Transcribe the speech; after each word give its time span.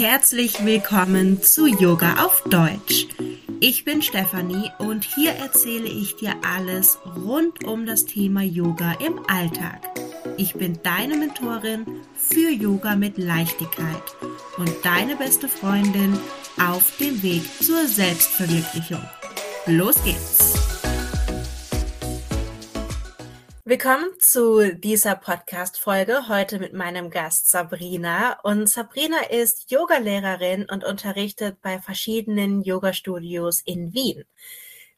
Herzlich 0.00 0.64
willkommen 0.64 1.42
zu 1.42 1.66
Yoga 1.66 2.24
auf 2.24 2.42
Deutsch. 2.44 3.06
Ich 3.60 3.84
bin 3.84 4.00
Stefanie 4.00 4.70
und 4.78 5.04
hier 5.04 5.32
erzähle 5.32 5.90
ich 5.90 6.16
dir 6.16 6.36
alles 6.42 6.96
rund 7.22 7.64
um 7.64 7.84
das 7.84 8.06
Thema 8.06 8.40
Yoga 8.40 8.92
im 8.92 9.20
Alltag. 9.28 9.82
Ich 10.38 10.54
bin 10.54 10.78
deine 10.82 11.18
Mentorin 11.18 11.84
für 12.14 12.48
Yoga 12.48 12.96
mit 12.96 13.18
Leichtigkeit 13.18 14.16
und 14.56 14.72
deine 14.84 15.16
beste 15.16 15.48
Freundin 15.50 16.18
auf 16.58 16.96
dem 16.96 17.22
Weg 17.22 17.42
zur 17.60 17.86
Selbstverwirklichung. 17.86 19.04
Los 19.66 20.02
geht's! 20.02 20.59
Willkommen 23.70 24.10
zu 24.18 24.74
dieser 24.74 25.14
Podcast-Folge 25.14 26.26
heute 26.26 26.58
mit 26.58 26.72
meinem 26.72 27.08
Gast 27.08 27.52
Sabrina. 27.52 28.40
Und 28.42 28.68
Sabrina 28.68 29.30
ist 29.30 29.70
Yogalehrerin 29.70 30.66
und 30.68 30.82
unterrichtet 30.82 31.62
bei 31.62 31.78
verschiedenen 31.78 32.62
Yoga-Studios 32.62 33.60
in 33.60 33.94
Wien. 33.94 34.24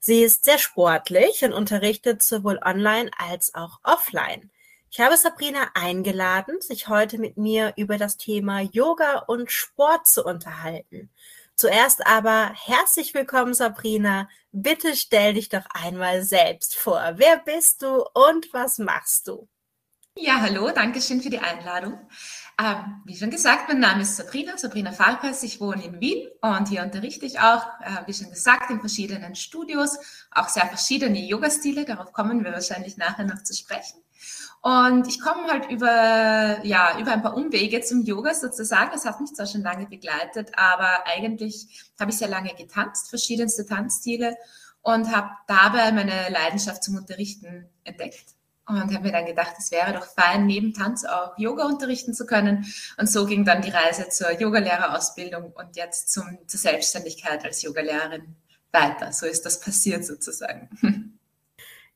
Sie 0.00 0.22
ist 0.22 0.46
sehr 0.46 0.56
sportlich 0.56 1.44
und 1.44 1.52
unterrichtet 1.52 2.22
sowohl 2.22 2.60
online 2.64 3.10
als 3.18 3.54
auch 3.54 3.78
offline. 3.82 4.50
Ich 4.90 5.00
habe 5.00 5.18
Sabrina 5.18 5.68
eingeladen, 5.74 6.62
sich 6.62 6.88
heute 6.88 7.18
mit 7.18 7.36
mir 7.36 7.74
über 7.76 7.98
das 7.98 8.16
Thema 8.16 8.62
Yoga 8.62 9.18
und 9.26 9.52
Sport 9.52 10.06
zu 10.06 10.24
unterhalten. 10.24 11.10
Zuerst 11.62 12.04
aber 12.08 12.52
herzlich 12.56 13.14
willkommen, 13.14 13.54
Sabrina. 13.54 14.28
Bitte 14.50 14.96
stell 14.96 15.34
dich 15.34 15.48
doch 15.48 15.64
einmal 15.72 16.24
selbst 16.24 16.74
vor. 16.74 17.12
Wer 17.14 17.38
bist 17.38 17.82
du 17.82 18.04
und 18.14 18.52
was 18.52 18.78
machst 18.78 19.28
du? 19.28 19.48
Ja, 20.18 20.40
hallo, 20.40 20.72
danke 20.74 21.00
schön 21.00 21.22
für 21.22 21.30
die 21.30 21.38
Einladung. 21.38 22.00
Ähm, 22.60 23.02
wie 23.04 23.16
schon 23.16 23.30
gesagt, 23.30 23.68
mein 23.68 23.78
Name 23.78 24.02
ist 24.02 24.16
Sabrina, 24.16 24.58
Sabrina 24.58 24.90
Farkas. 24.90 25.44
Ich 25.44 25.60
wohne 25.60 25.84
in 25.84 26.00
Wien 26.00 26.28
und 26.40 26.68
hier 26.68 26.82
unterrichte 26.82 27.26
ich 27.26 27.38
auch, 27.38 27.64
äh, 27.80 28.06
wie 28.06 28.12
schon 28.12 28.30
gesagt, 28.30 28.68
in 28.70 28.80
verschiedenen 28.80 29.36
Studios, 29.36 29.98
auch 30.32 30.48
sehr 30.48 30.66
verschiedene 30.66 31.20
Yoga-Stile. 31.20 31.84
Darauf 31.84 32.12
kommen 32.12 32.42
wir 32.42 32.52
wahrscheinlich 32.52 32.96
nachher 32.96 33.24
noch 33.24 33.44
zu 33.44 33.54
sprechen. 33.54 34.01
Und 34.62 35.08
ich 35.08 35.20
komme 35.20 35.48
halt 35.48 35.68
über, 35.70 36.64
ja, 36.64 36.96
über 37.00 37.12
ein 37.12 37.22
paar 37.22 37.36
Umwege 37.36 37.80
zum 37.80 38.02
Yoga 38.02 38.32
sozusagen. 38.32 38.92
Das 38.92 39.04
hat 39.04 39.20
mich 39.20 39.34
zwar 39.34 39.46
schon 39.46 39.62
lange 39.62 39.86
begleitet, 39.86 40.52
aber 40.56 41.04
eigentlich 41.04 41.90
habe 41.98 42.12
ich 42.12 42.18
sehr 42.18 42.28
lange 42.28 42.54
getanzt, 42.54 43.08
verschiedenste 43.08 43.66
Tanzstile 43.66 44.36
und 44.80 45.14
habe 45.14 45.30
dabei 45.48 45.90
meine 45.90 46.28
Leidenschaft 46.30 46.84
zum 46.84 46.96
Unterrichten 46.96 47.68
entdeckt 47.82 48.36
und 48.68 48.94
habe 48.94 49.00
mir 49.00 49.10
dann 49.10 49.26
gedacht, 49.26 49.54
es 49.58 49.72
wäre 49.72 49.92
doch 49.94 50.06
fein, 50.06 50.46
neben 50.46 50.72
Tanz 50.74 51.04
auch 51.04 51.36
Yoga 51.38 51.64
unterrichten 51.64 52.14
zu 52.14 52.24
können. 52.24 52.64
Und 52.98 53.10
so 53.10 53.26
ging 53.26 53.44
dann 53.44 53.62
die 53.62 53.70
Reise 53.70 54.08
zur 54.10 54.30
Yogalehrerausbildung 54.30 55.52
und 55.52 55.76
jetzt 55.76 56.12
zum, 56.12 56.38
zur 56.46 56.60
Selbstständigkeit 56.60 57.44
als 57.44 57.62
Yogalehrerin 57.62 58.36
weiter. 58.70 59.12
So 59.12 59.26
ist 59.26 59.44
das 59.44 59.58
passiert 59.58 60.04
sozusagen. 60.06 60.70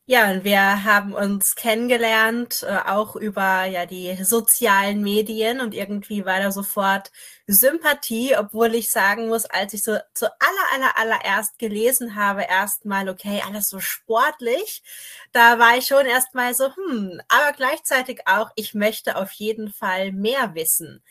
Ja, 0.08 0.30
und 0.30 0.44
wir 0.44 0.84
haben 0.84 1.12
uns 1.14 1.56
kennengelernt, 1.56 2.62
äh, 2.62 2.76
auch 2.88 3.16
über 3.16 3.64
ja 3.64 3.86
die 3.86 4.14
sozialen 4.22 5.00
Medien 5.02 5.60
und 5.60 5.74
irgendwie 5.74 6.24
war 6.24 6.38
da 6.38 6.52
sofort 6.52 7.10
Sympathie, 7.48 8.36
obwohl 8.36 8.76
ich 8.76 8.92
sagen 8.92 9.26
muss, 9.26 9.46
als 9.46 9.74
ich 9.74 9.82
so 9.82 9.98
zu 10.14 10.26
aller, 10.26 10.72
aller, 10.74 10.96
allererst 10.96 11.58
gelesen 11.58 12.14
habe, 12.14 12.42
erstmal, 12.48 13.08
okay, 13.08 13.42
alles 13.44 13.68
so 13.68 13.80
sportlich, 13.80 14.84
da 15.32 15.58
war 15.58 15.76
ich 15.76 15.86
schon 15.86 16.06
erstmal 16.06 16.54
so, 16.54 16.66
hm, 16.76 17.20
aber 17.28 17.52
gleichzeitig 17.56 18.20
auch, 18.26 18.50
ich 18.54 18.74
möchte 18.74 19.16
auf 19.16 19.32
jeden 19.32 19.72
Fall 19.72 20.12
mehr 20.12 20.54
wissen 20.54 21.02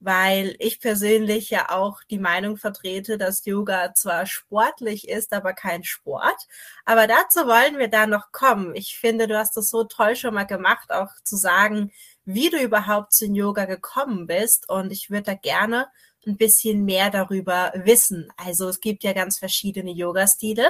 weil 0.00 0.54
ich 0.58 0.80
persönlich 0.80 1.50
ja 1.50 1.70
auch 1.70 2.02
die 2.04 2.18
Meinung 2.18 2.56
vertrete, 2.56 3.18
dass 3.18 3.44
Yoga 3.44 3.94
zwar 3.94 4.26
sportlich 4.26 5.08
ist, 5.08 5.32
aber 5.32 5.52
kein 5.54 5.82
Sport. 5.84 6.46
Aber 6.84 7.06
dazu 7.06 7.40
wollen 7.40 7.78
wir 7.78 7.88
da 7.88 8.06
noch 8.06 8.30
kommen. 8.30 8.74
Ich 8.76 8.98
finde, 8.98 9.26
du 9.26 9.36
hast 9.36 9.56
das 9.56 9.70
so 9.70 9.84
toll 9.84 10.14
schon 10.16 10.34
mal 10.34 10.44
gemacht, 10.44 10.92
auch 10.92 11.10
zu 11.24 11.36
sagen, 11.36 11.92
wie 12.24 12.50
du 12.50 12.62
überhaupt 12.62 13.12
zum 13.12 13.34
Yoga 13.34 13.64
gekommen 13.64 14.26
bist. 14.26 14.68
Und 14.68 14.92
ich 14.92 15.10
würde 15.10 15.24
da 15.24 15.34
gerne 15.34 15.88
ein 16.26 16.36
bisschen 16.36 16.84
mehr 16.84 17.10
darüber 17.10 17.72
wissen. 17.74 18.30
Also 18.36 18.68
es 18.68 18.80
gibt 18.80 19.02
ja 19.02 19.12
ganz 19.12 19.38
verschiedene 19.38 19.90
Yoga-Stile. 19.90 20.68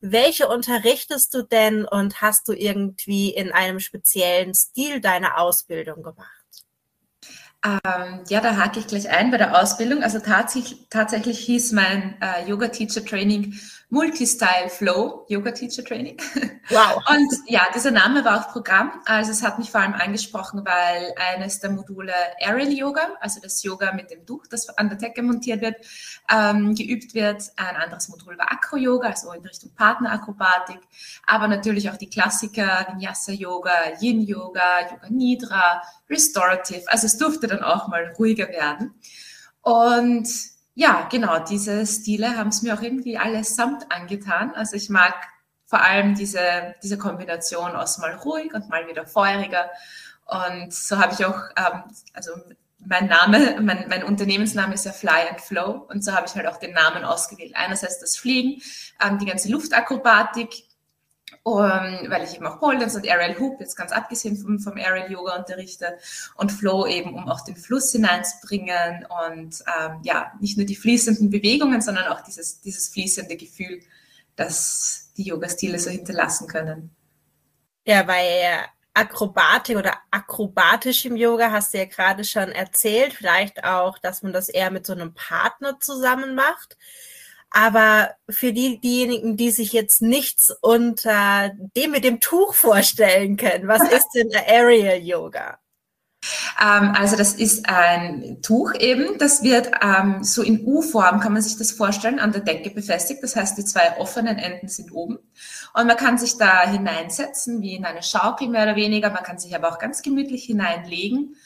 Welche 0.00 0.48
unterrichtest 0.48 1.34
du 1.34 1.42
denn 1.42 1.84
und 1.84 2.20
hast 2.20 2.48
du 2.48 2.52
irgendwie 2.52 3.30
in 3.30 3.52
einem 3.52 3.80
speziellen 3.80 4.54
Stil 4.54 5.00
deine 5.00 5.38
Ausbildung 5.38 6.02
gemacht? 6.02 6.43
Ähm, 7.64 8.20
ja, 8.28 8.40
da 8.40 8.56
hake 8.56 8.78
ich 8.78 8.86
gleich 8.86 9.08
ein 9.08 9.30
bei 9.30 9.38
der 9.38 9.58
Ausbildung. 9.58 10.02
Also 10.02 10.18
tatsächlich, 10.18 10.86
tatsächlich 10.90 11.38
hieß 11.38 11.72
mein 11.72 12.14
äh, 12.20 12.46
Yoga 12.46 12.68
Teacher 12.68 13.02
Training 13.02 13.58
Multi-Style 13.94 14.70
Flow 14.70 15.24
Yoga 15.28 15.52
Teacher 15.52 15.84
Training. 15.84 16.16
Wow. 16.68 17.02
Und 17.08 17.32
ja, 17.46 17.62
dieser 17.74 17.92
Name 17.92 18.24
war 18.24 18.40
auch 18.40 18.52
Programm. 18.52 18.90
Also 19.04 19.30
es 19.30 19.42
hat 19.42 19.58
mich 19.58 19.70
vor 19.70 19.80
allem 19.80 19.94
angesprochen, 19.94 20.62
weil 20.64 21.14
eines 21.32 21.60
der 21.60 21.70
Module 21.70 22.12
Aerial 22.40 22.72
Yoga, 22.72 23.08
also 23.20 23.40
das 23.40 23.62
Yoga 23.62 23.92
mit 23.92 24.10
dem 24.10 24.26
Tuch, 24.26 24.46
das 24.50 24.68
an 24.70 24.88
der 24.88 24.98
Decke 24.98 25.22
montiert 25.22 25.60
wird, 25.60 25.76
ähm, 26.28 26.74
geübt 26.74 27.14
wird. 27.14 27.52
Ein 27.56 27.76
anderes 27.76 28.08
Modul 28.08 28.36
war 28.36 28.50
Acro 28.50 28.76
Yoga, 28.76 29.08
also 29.10 29.32
in 29.32 29.42
Richtung 29.42 29.72
Partnerakrobatik, 29.74 30.80
aber 31.26 31.46
natürlich 31.46 31.88
auch 31.88 31.96
die 31.96 32.10
Klassiker, 32.10 32.86
Vinyasa 32.90 33.32
Yoga, 33.32 33.72
Yin 34.00 34.22
Yoga, 34.22 34.80
Yoga 34.90 35.08
Nidra, 35.08 35.82
Restorative. 36.10 36.82
Also 36.88 37.06
es 37.06 37.16
durfte 37.16 37.46
dann 37.54 37.64
auch 37.64 37.88
mal 37.88 38.12
ruhiger 38.18 38.48
werden. 38.48 38.94
Und 39.62 40.28
ja, 40.74 41.08
genau, 41.10 41.38
diese 41.38 41.86
Stile 41.86 42.36
haben 42.36 42.48
es 42.48 42.62
mir 42.62 42.74
auch 42.74 42.82
irgendwie 42.82 43.16
allesamt 43.16 43.90
angetan. 43.90 44.52
Also 44.54 44.76
ich 44.76 44.90
mag 44.90 45.14
vor 45.66 45.80
allem 45.80 46.14
diese, 46.14 46.74
diese 46.82 46.98
Kombination 46.98 47.72
aus 47.72 47.98
mal 47.98 48.14
ruhig 48.14 48.52
und 48.54 48.68
mal 48.68 48.86
wieder 48.88 49.06
feuriger. 49.06 49.70
Und 50.26 50.72
so 50.72 50.98
habe 50.98 51.14
ich 51.14 51.24
auch, 51.24 51.38
ähm, 51.56 51.84
also 52.12 52.32
mein 52.86 53.06
Name, 53.06 53.60
mein, 53.60 53.88
mein 53.88 54.04
Unternehmensname 54.04 54.74
ist 54.74 54.84
ja 54.84 54.92
Fly 54.92 55.28
and 55.30 55.40
Flow 55.40 55.86
und 55.88 56.04
so 56.04 56.12
habe 56.12 56.26
ich 56.26 56.34
halt 56.34 56.46
auch 56.46 56.58
den 56.58 56.72
Namen 56.72 57.04
ausgewählt. 57.04 57.52
Einerseits 57.54 58.00
das 58.00 58.16
Fliegen, 58.16 58.60
ähm, 59.04 59.18
die 59.18 59.26
ganze 59.26 59.50
Luftakrobatik, 59.50 60.64
um, 61.44 61.60
weil 61.60 62.24
ich 62.24 62.34
eben 62.34 62.46
auch 62.46 62.58
Pole 62.58 62.78
Dance 62.78 62.96
und 62.96 63.06
Aerial 63.06 63.38
Hoop, 63.38 63.60
jetzt 63.60 63.76
ganz 63.76 63.92
abgesehen 63.92 64.36
vom, 64.36 64.58
vom 64.58 64.78
Aerial 64.78 65.12
Yoga 65.12 65.36
unterrichte 65.36 65.98
und 66.36 66.50
Flow 66.50 66.86
eben, 66.86 67.14
um 67.14 67.28
auch 67.28 67.42
den 67.42 67.54
Fluss 67.54 67.92
hineinzubringen 67.92 69.06
und 69.28 69.62
ähm, 69.78 70.00
ja, 70.02 70.32
nicht 70.40 70.56
nur 70.56 70.64
die 70.66 70.74
fließenden 70.74 71.28
Bewegungen, 71.28 71.82
sondern 71.82 72.06
auch 72.06 72.22
dieses, 72.22 72.62
dieses 72.62 72.88
fließende 72.88 73.36
Gefühl, 73.36 73.80
das 74.36 75.12
die 75.18 75.24
Yoga-Stile 75.24 75.78
so 75.78 75.90
hinterlassen 75.90 76.48
können. 76.48 76.96
Ja, 77.84 78.02
bei 78.04 78.66
Akrobatik 78.94 79.76
oder 79.76 79.98
akrobatisch 80.10 81.04
im 81.04 81.16
Yoga 81.16 81.50
hast 81.50 81.74
du 81.74 81.78
ja 81.78 81.84
gerade 81.84 82.24
schon 82.24 82.50
erzählt, 82.52 83.12
vielleicht 83.12 83.64
auch, 83.64 83.98
dass 83.98 84.22
man 84.22 84.32
das 84.32 84.48
eher 84.48 84.70
mit 84.70 84.86
so 84.86 84.94
einem 84.94 85.12
Partner 85.12 85.78
zusammen 85.78 86.34
macht. 86.34 86.78
Aber 87.56 88.10
für 88.28 88.52
die, 88.52 88.80
diejenigen, 88.80 89.36
die 89.36 89.52
sich 89.52 89.72
jetzt 89.72 90.02
nichts 90.02 90.52
unter 90.60 91.52
dem 91.76 91.92
mit 91.92 92.02
dem 92.02 92.18
Tuch 92.18 92.52
vorstellen 92.52 93.36
können, 93.36 93.68
was 93.68 93.80
ist 93.92 94.08
denn 94.12 94.28
der 94.28 94.48
Aerial 94.48 94.98
Yoga? 94.98 95.60
Ähm, 96.60 96.94
also 96.98 97.16
das 97.16 97.34
ist 97.34 97.68
ein 97.68 98.42
Tuch 98.42 98.74
eben, 98.74 99.18
das 99.18 99.44
wird 99.44 99.70
ähm, 99.80 100.24
so 100.24 100.42
in 100.42 100.66
U-Form, 100.66 101.20
kann 101.20 101.32
man 101.32 101.42
sich 101.42 101.56
das 101.56 101.70
vorstellen, 101.70 102.18
an 102.18 102.32
der 102.32 102.40
Decke 102.40 102.70
befestigt. 102.70 103.22
Das 103.22 103.36
heißt, 103.36 103.56
die 103.56 103.64
zwei 103.64 103.98
offenen 103.98 104.36
Enden 104.36 104.66
sind 104.66 104.90
oben. 104.90 105.20
Und 105.74 105.86
man 105.86 105.96
kann 105.96 106.18
sich 106.18 106.36
da 106.36 106.68
hineinsetzen, 106.68 107.62
wie 107.62 107.76
in 107.76 107.84
eine 107.84 108.02
Schaukel 108.02 108.48
mehr 108.48 108.64
oder 108.64 108.74
weniger. 108.74 109.10
Man 109.10 109.22
kann 109.22 109.38
sich 109.38 109.54
aber 109.54 109.68
auch 109.68 109.78
ganz 109.78 110.02
gemütlich 110.02 110.42
hineinlegen. 110.42 111.36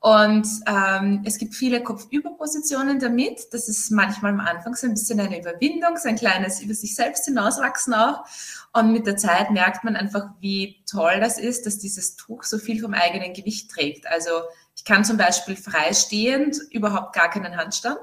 Und 0.00 0.46
ähm, 0.66 1.22
es 1.24 1.38
gibt 1.38 1.54
viele 1.54 1.82
Kopfüberpositionen 1.82 3.00
damit. 3.00 3.52
Das 3.52 3.68
ist 3.68 3.90
manchmal 3.90 4.32
am 4.32 4.40
Anfang 4.40 4.74
so 4.74 4.86
ein 4.86 4.94
bisschen 4.94 5.18
eine 5.18 5.40
Überwindung, 5.40 5.96
so 5.96 6.08
ein 6.08 6.16
kleines 6.16 6.60
über 6.60 6.74
sich 6.74 6.94
selbst 6.94 7.24
hinauswachsen 7.24 7.94
auch. 7.94 8.24
Und 8.72 8.92
mit 8.92 9.06
der 9.06 9.16
Zeit 9.16 9.50
merkt 9.50 9.84
man 9.84 9.96
einfach, 9.96 10.28
wie 10.40 10.76
toll 10.88 11.18
das 11.18 11.38
ist, 11.38 11.66
dass 11.66 11.78
dieses 11.78 12.14
Tuch 12.16 12.44
so 12.44 12.58
viel 12.58 12.80
vom 12.80 12.94
eigenen 12.94 13.32
Gewicht 13.32 13.70
trägt. 13.70 14.06
Also 14.06 14.30
ich 14.76 14.84
kann 14.84 15.04
zum 15.04 15.16
Beispiel 15.16 15.56
freistehend 15.56 16.58
überhaupt 16.70 17.14
gar 17.14 17.30
keinen 17.30 17.56
Handstand. 17.56 17.98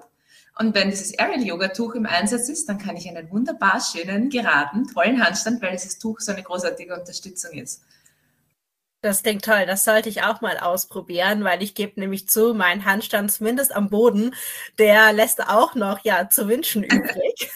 Und 0.57 0.75
wenn 0.75 0.89
dieses 0.89 1.17
Aerial 1.17 1.43
Yoga 1.43 1.69
Tuch 1.69 1.95
im 1.95 2.05
Einsatz 2.05 2.49
ist, 2.49 2.69
dann 2.69 2.77
kann 2.77 2.95
ich 2.95 3.07
einen 3.07 3.31
wunderbar 3.31 3.79
schönen, 3.81 4.29
geraden, 4.29 4.87
tollen 4.93 5.23
Handstand, 5.23 5.61
weil 5.61 5.71
dieses 5.71 5.97
Tuch 5.99 6.19
so 6.19 6.31
eine 6.31 6.43
großartige 6.43 6.93
Unterstützung 6.93 7.53
ist. 7.53 7.81
Das 9.03 9.21
klingt 9.21 9.43
toll. 9.43 9.65
Das 9.67 9.83
sollte 9.83 10.07
ich 10.07 10.23
auch 10.23 10.39
mal 10.39 10.57
ausprobieren, 10.57 11.43
weil 11.43 11.61
ich 11.61 11.75
gebe 11.75 11.99
nämlich 11.99 12.29
zu, 12.29 12.53
mein 12.53 12.85
Handstand 12.85 13.33
zumindest 13.33 13.75
am 13.75 13.89
Boden, 13.89 14.33
der 14.79 15.11
lässt 15.11 15.45
auch 15.45 15.75
noch 15.75 15.99
ja 16.05 16.29
zu 16.29 16.47
wünschen 16.47 16.83
übrig. 16.83 17.51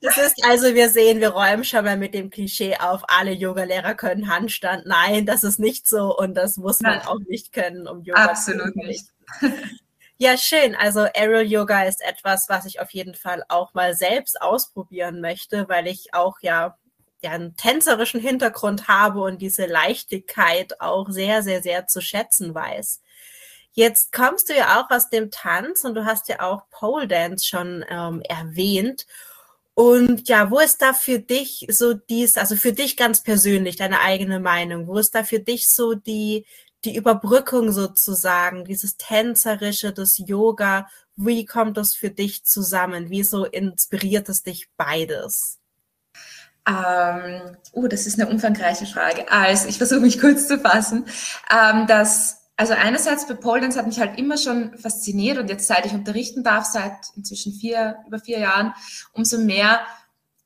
das 0.00 0.16
ist 0.16 0.44
also, 0.44 0.72
wir 0.76 0.88
sehen, 0.88 1.18
wir 1.18 1.30
räumen 1.30 1.64
schon 1.64 1.84
mal 1.84 1.96
mit 1.96 2.14
dem 2.14 2.30
Klischee 2.30 2.76
auf, 2.76 3.02
alle 3.08 3.32
Yogalehrer 3.32 3.94
können 3.94 4.28
Handstand. 4.28 4.86
Nein, 4.86 5.26
das 5.26 5.42
ist 5.42 5.58
nicht 5.58 5.88
so 5.88 6.16
und 6.16 6.34
das 6.34 6.56
muss 6.56 6.78
man 6.78 6.98
Nein. 6.98 7.06
auch 7.08 7.18
nicht 7.28 7.52
können, 7.52 7.88
um 7.88 8.04
Yoga 8.04 8.26
Absolut 8.26 8.72
zu 8.72 8.78
nicht. 8.78 9.06
Ja, 10.22 10.36
schön. 10.36 10.74
Also 10.74 11.00
Aerial 11.00 11.46
Yoga 11.46 11.84
ist 11.84 12.02
etwas, 12.02 12.50
was 12.50 12.66
ich 12.66 12.78
auf 12.78 12.90
jeden 12.90 13.14
Fall 13.14 13.42
auch 13.48 13.72
mal 13.72 13.94
selbst 13.94 14.42
ausprobieren 14.42 15.22
möchte, 15.22 15.66
weil 15.70 15.86
ich 15.86 16.12
auch 16.12 16.36
ja, 16.42 16.76
ja 17.22 17.30
einen 17.30 17.56
tänzerischen 17.56 18.20
Hintergrund 18.20 18.88
habe 18.88 19.20
und 19.20 19.42
diese 19.42 19.66
Leichtigkeit 19.66 20.80
auch 20.80 21.08
sehr, 21.10 21.42
sehr, 21.42 21.62
sehr 21.62 21.86
zu 21.86 22.00
schätzen 22.00 22.54
weiß. 22.54 23.00
Jetzt 23.72 24.12
kommst 24.12 24.48
du 24.48 24.56
ja 24.56 24.80
auch 24.80 24.90
aus 24.90 25.10
dem 25.10 25.30
Tanz 25.30 25.84
und 25.84 25.94
du 25.94 26.04
hast 26.04 26.28
ja 26.28 26.40
auch 26.40 26.68
Pole 26.70 27.06
Dance 27.06 27.46
schon 27.46 27.84
ähm, 27.88 28.20
erwähnt. 28.22 29.06
Und 29.74 30.28
ja, 30.28 30.50
wo 30.50 30.58
ist 30.58 30.82
da 30.82 30.92
für 30.92 31.20
dich 31.20 31.66
so 31.70 31.94
dies, 31.94 32.36
also 32.36 32.56
für 32.56 32.72
dich 32.72 32.96
ganz 32.96 33.22
persönlich, 33.22 33.76
deine 33.76 34.00
eigene 34.00 34.40
Meinung, 34.40 34.86
wo 34.88 34.98
ist 34.98 35.14
da 35.14 35.24
für 35.24 35.38
dich 35.38 35.70
so 35.70 35.94
die, 35.94 36.44
die 36.84 36.96
Überbrückung 36.96 37.70
sozusagen, 37.72 38.64
dieses 38.64 38.96
Tänzerische, 38.96 39.92
das 39.92 40.18
Yoga, 40.18 40.88
wie 41.16 41.44
kommt 41.44 41.76
das 41.76 41.94
für 41.94 42.10
dich 42.10 42.44
zusammen? 42.44 43.10
Wieso 43.10 43.44
inspiriert 43.44 44.28
es 44.28 44.42
dich 44.42 44.68
beides? 44.76 45.59
Ähm, 46.68 47.56
oh, 47.72 47.86
das 47.86 48.06
ist 48.06 48.20
eine 48.20 48.30
umfangreiche 48.30 48.86
Frage. 48.86 49.30
Also, 49.30 49.68
ich 49.68 49.78
versuche 49.78 50.00
mich 50.00 50.20
kurz 50.20 50.46
zu 50.46 50.58
fassen. 50.58 51.06
Ähm, 51.50 51.86
das, 51.86 52.50
also 52.56 52.74
einerseits 52.74 53.26
bei 53.26 53.34
Pole 53.34 53.62
Dance 53.62 53.78
hat 53.78 53.86
mich 53.86 54.00
halt 54.00 54.18
immer 54.18 54.36
schon 54.36 54.76
fasziniert 54.76 55.38
und 55.38 55.48
jetzt 55.48 55.66
seit 55.66 55.86
ich 55.86 55.92
unterrichten 55.92 56.44
darf, 56.44 56.66
seit 56.66 56.92
inzwischen 57.16 57.52
vier, 57.52 57.96
über 58.06 58.18
vier 58.18 58.38
Jahren, 58.38 58.74
umso 59.12 59.38
mehr 59.38 59.80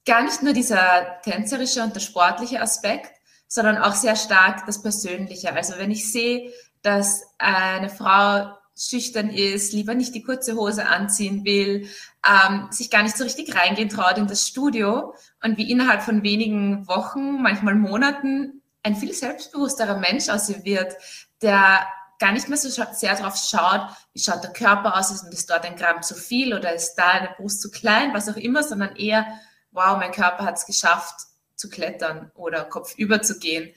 gar 0.06 0.22
nicht 0.22 0.42
nur 0.42 0.52
dieser 0.52 1.20
tänzerische 1.22 1.82
und 1.82 1.94
der 1.94 2.00
sportliche 2.00 2.60
Aspekt, 2.60 3.10
sondern 3.48 3.78
auch 3.78 3.94
sehr 3.94 4.16
stark 4.16 4.66
das 4.66 4.82
Persönliche. 4.82 5.52
Also 5.54 5.74
wenn 5.78 5.90
ich 5.90 6.10
sehe, 6.10 6.52
dass 6.82 7.22
eine 7.38 7.88
Frau 7.88 8.52
schüchtern 8.76 9.30
ist, 9.30 9.72
lieber 9.72 9.94
nicht 9.94 10.14
die 10.14 10.22
kurze 10.22 10.56
Hose 10.56 10.86
anziehen 10.86 11.44
will, 11.44 11.88
ähm, 12.26 12.68
sich 12.70 12.90
gar 12.90 13.02
nicht 13.02 13.16
so 13.16 13.24
richtig 13.24 13.54
reingehen 13.54 13.88
traut 13.88 14.18
in 14.18 14.26
das 14.26 14.48
Studio 14.48 15.14
und 15.42 15.58
wie 15.58 15.70
innerhalb 15.70 16.02
von 16.02 16.22
wenigen 16.22 16.86
Wochen, 16.88 17.40
manchmal 17.40 17.74
Monaten 17.76 18.62
ein 18.82 18.96
viel 18.96 19.14
selbstbewussterer 19.14 19.98
Mensch 19.98 20.28
aus 20.28 20.48
ihr 20.48 20.64
wird, 20.64 20.94
der 21.40 21.86
gar 22.18 22.32
nicht 22.32 22.48
mehr 22.48 22.58
so 22.58 22.68
sehr 22.68 23.16
darauf 23.16 23.36
schaut, 23.36 23.82
wie 24.12 24.20
schaut 24.20 24.42
der 24.42 24.52
Körper 24.52 24.96
aus, 24.96 25.10
ist, 25.10 25.24
ist 25.32 25.50
dort 25.50 25.64
ein 25.64 25.76
Gramm 25.76 26.02
zu 26.02 26.14
viel 26.14 26.54
oder 26.54 26.72
ist 26.74 26.94
da 26.94 27.10
eine 27.10 27.30
Brust 27.36 27.60
zu 27.60 27.70
klein, 27.70 28.14
was 28.14 28.28
auch 28.28 28.36
immer, 28.36 28.62
sondern 28.62 28.96
eher, 28.96 29.26
wow, 29.72 29.96
mein 29.98 30.12
Körper 30.12 30.44
hat 30.44 30.56
es 30.56 30.66
geschafft, 30.66 31.14
zu 31.56 31.68
klettern 31.68 32.30
oder 32.34 32.64
kopfüber 32.64 33.22
zu 33.22 33.38
gehen. 33.38 33.72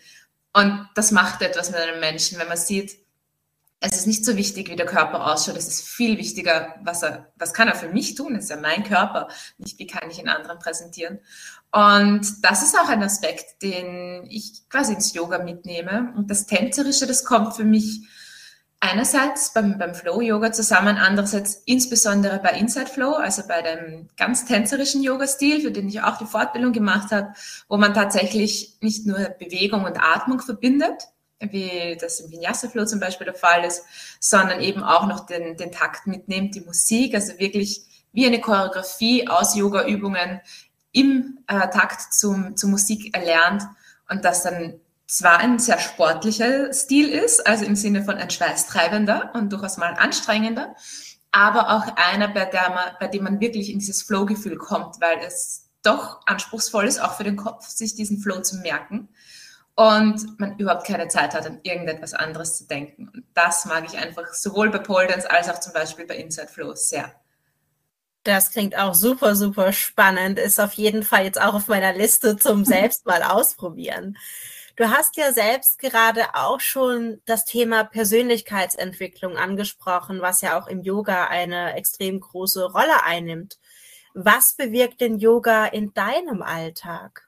Und 0.53 0.87
das 0.95 1.11
macht 1.11 1.41
etwas 1.41 1.71
mit 1.71 1.79
einem 1.79 1.99
Menschen, 1.99 2.39
wenn 2.39 2.47
man 2.47 2.57
sieht, 2.57 2.97
es 3.79 3.95
ist 3.95 4.07
nicht 4.07 4.25
so 4.25 4.35
wichtig, 4.35 4.69
wie 4.69 4.75
der 4.75 4.87
Körper 4.87 5.31
ausschaut. 5.31 5.55
Es 5.55 5.67
ist 5.67 5.87
viel 5.87 6.17
wichtiger, 6.17 6.75
was 6.81 7.03
er, 7.03 7.31
was 7.35 7.53
kann 7.53 7.67
er 7.67 7.75
für 7.75 7.89
mich 7.89 8.15
tun? 8.15 8.35
Es 8.35 8.45
ist 8.45 8.49
ja 8.49 8.57
mein 8.57 8.83
Körper, 8.83 9.27
nicht 9.59 9.77
wie 9.77 9.85
kann 9.85 10.09
ich 10.09 10.19
ihn 10.19 10.29
anderen 10.29 10.57
präsentieren. 10.57 11.19
Und 11.71 12.43
das 12.43 12.63
ist 12.63 12.77
auch 12.77 12.89
ein 12.89 13.03
Aspekt, 13.03 13.61
den 13.61 14.25
ich 14.29 14.67
quasi 14.69 14.93
ins 14.93 15.13
Yoga 15.13 15.39
mitnehme. 15.39 16.13
Und 16.17 16.31
das 16.31 16.47
Tänzerische, 16.47 17.05
das 17.05 17.23
kommt 17.23 17.55
für 17.55 17.65
mich 17.65 18.01
einerseits 18.79 19.53
beim, 19.53 19.77
beim 19.77 19.93
Flow-Yoga 19.93 20.51
zusammen, 20.51 20.97
andererseits 20.97 21.61
insbesondere 21.65 22.39
bei 22.39 22.57
Inside 22.57 22.87
Flow, 22.87 23.13
also 23.13 23.43
bei 23.47 23.61
dem 23.61 24.07
ganz 24.17 24.45
tänzerischen 24.45 25.03
Yoga-Stil, 25.03 25.61
für 25.61 25.71
den 25.71 25.87
ich 25.87 26.01
auch 26.01 26.17
die 26.17 26.25
Fortbildung 26.25 26.73
gemacht 26.73 27.11
habe, 27.11 27.33
wo 27.67 27.77
man 27.77 27.93
tatsächlich 27.93 28.77
nicht 28.81 29.05
nur 29.05 29.17
Bewegung 29.17 29.83
und 29.83 29.99
Atmung 29.99 30.41
verbindet, 30.41 31.09
wie 31.39 31.97
das 31.99 32.19
im 32.19 32.31
Vinyasa 32.31 32.69
Flow 32.69 32.85
zum 32.85 32.99
Beispiel 32.99 33.25
der 33.25 33.35
Fall 33.35 33.63
ist, 33.63 33.83
sondern 34.19 34.61
eben 34.61 34.83
auch 34.83 35.07
noch 35.07 35.25
den, 35.25 35.57
den 35.57 35.71
Takt 35.71 36.07
mitnimmt, 36.07 36.55
die 36.55 36.61
Musik, 36.61 37.13
also 37.13 37.37
wirklich 37.37 37.81
wie 38.11 38.25
eine 38.25 38.41
Choreografie 38.41 39.27
aus 39.27 39.55
Yoga-Übungen 39.55 40.41
im 40.91 41.39
äh, 41.47 41.69
Takt 41.69 42.13
zum, 42.13 42.57
zur 42.57 42.69
Musik 42.69 43.15
erlernt 43.15 43.63
und 44.09 44.25
das 44.25 44.43
dann 44.43 44.79
zwar 45.05 45.37
ein 45.39 45.59
sehr 45.59 45.79
sportlicher 45.79 46.73
Stil 46.73 47.09
ist, 47.09 47.45
also 47.45 47.65
im 47.65 47.75
Sinne 47.75 48.03
von 48.03 48.15
ein 48.15 48.29
schweißtreibender 48.29 49.31
und 49.35 49.53
durchaus 49.53 49.77
mal 49.77 49.93
anstrengender, 49.93 50.75
aber 51.31 51.69
auch 51.69 51.95
einer, 51.95 52.27
bei, 52.29 52.45
der 52.45 52.69
man, 52.69 52.95
bei 52.99 53.07
dem 53.07 53.23
man 53.23 53.39
wirklich 53.39 53.69
in 53.69 53.79
dieses 53.79 54.01
Flow-Gefühl 54.01 54.57
kommt, 54.57 54.99
weil 54.99 55.19
es 55.25 55.69
doch 55.83 56.21
anspruchsvoll 56.25 56.85
ist, 56.85 56.99
auch 56.99 57.15
für 57.15 57.23
den 57.23 57.37
Kopf, 57.37 57.67
sich 57.67 57.95
diesen 57.95 58.19
Flow 58.19 58.41
zu 58.41 58.57
merken 58.57 59.07
und 59.77 60.39
man 60.39 60.57
überhaupt 60.57 60.87
keine 60.87 61.07
Zeit 61.07 61.35
hat, 61.35 61.45
an 61.45 61.59
irgendetwas 61.61 62.15
anderes 62.15 62.57
zu 62.57 62.65
denken. 62.65 63.09
Und 63.13 63.23
das 63.35 63.65
mag 63.65 63.85
ich 63.85 63.95
einfach 63.95 64.33
sowohl 64.33 64.71
bei 64.71 64.79
Pole 64.79 65.05
Dance 65.05 65.29
als 65.29 65.49
auch 65.49 65.59
zum 65.59 65.71
Beispiel 65.71 66.07
bei 66.07 66.17
Inside 66.17 66.47
Flow 66.47 66.73
sehr. 66.73 67.13
Das 68.23 68.51
klingt 68.51 68.75
auch 68.75 68.95
super, 68.95 69.35
super 69.35 69.71
spannend. 69.71 70.39
Ist 70.39 70.59
auf 70.59 70.73
jeden 70.73 71.03
Fall 71.03 71.25
jetzt 71.25 71.39
auch 71.39 71.53
auf 71.53 71.67
meiner 71.67 71.93
Liste 71.93 72.37
zum 72.37 72.65
selbst 72.65 73.05
mal 73.05 73.21
ausprobieren. 73.21 74.17
Du 74.77 74.89
hast 74.89 75.15
ja 75.15 75.31
selbst 75.31 75.77
gerade 75.77 76.33
auch 76.33 76.59
schon 76.59 77.21
das 77.25 77.45
Thema 77.45 77.83
Persönlichkeitsentwicklung 77.83 79.37
angesprochen, 79.37 80.21
was 80.21 80.41
ja 80.41 80.59
auch 80.59 80.65
im 80.67 80.81
Yoga 80.81 81.27
eine 81.27 81.73
extrem 81.75 82.19
große 82.19 82.65
Rolle 82.65 83.03
einnimmt. 83.03 83.59
Was 84.15 84.55
bewirkt 84.55 85.01
denn 85.01 85.19
Yoga 85.19 85.67
in 85.67 85.93
deinem 85.93 86.41
Alltag? 86.41 87.26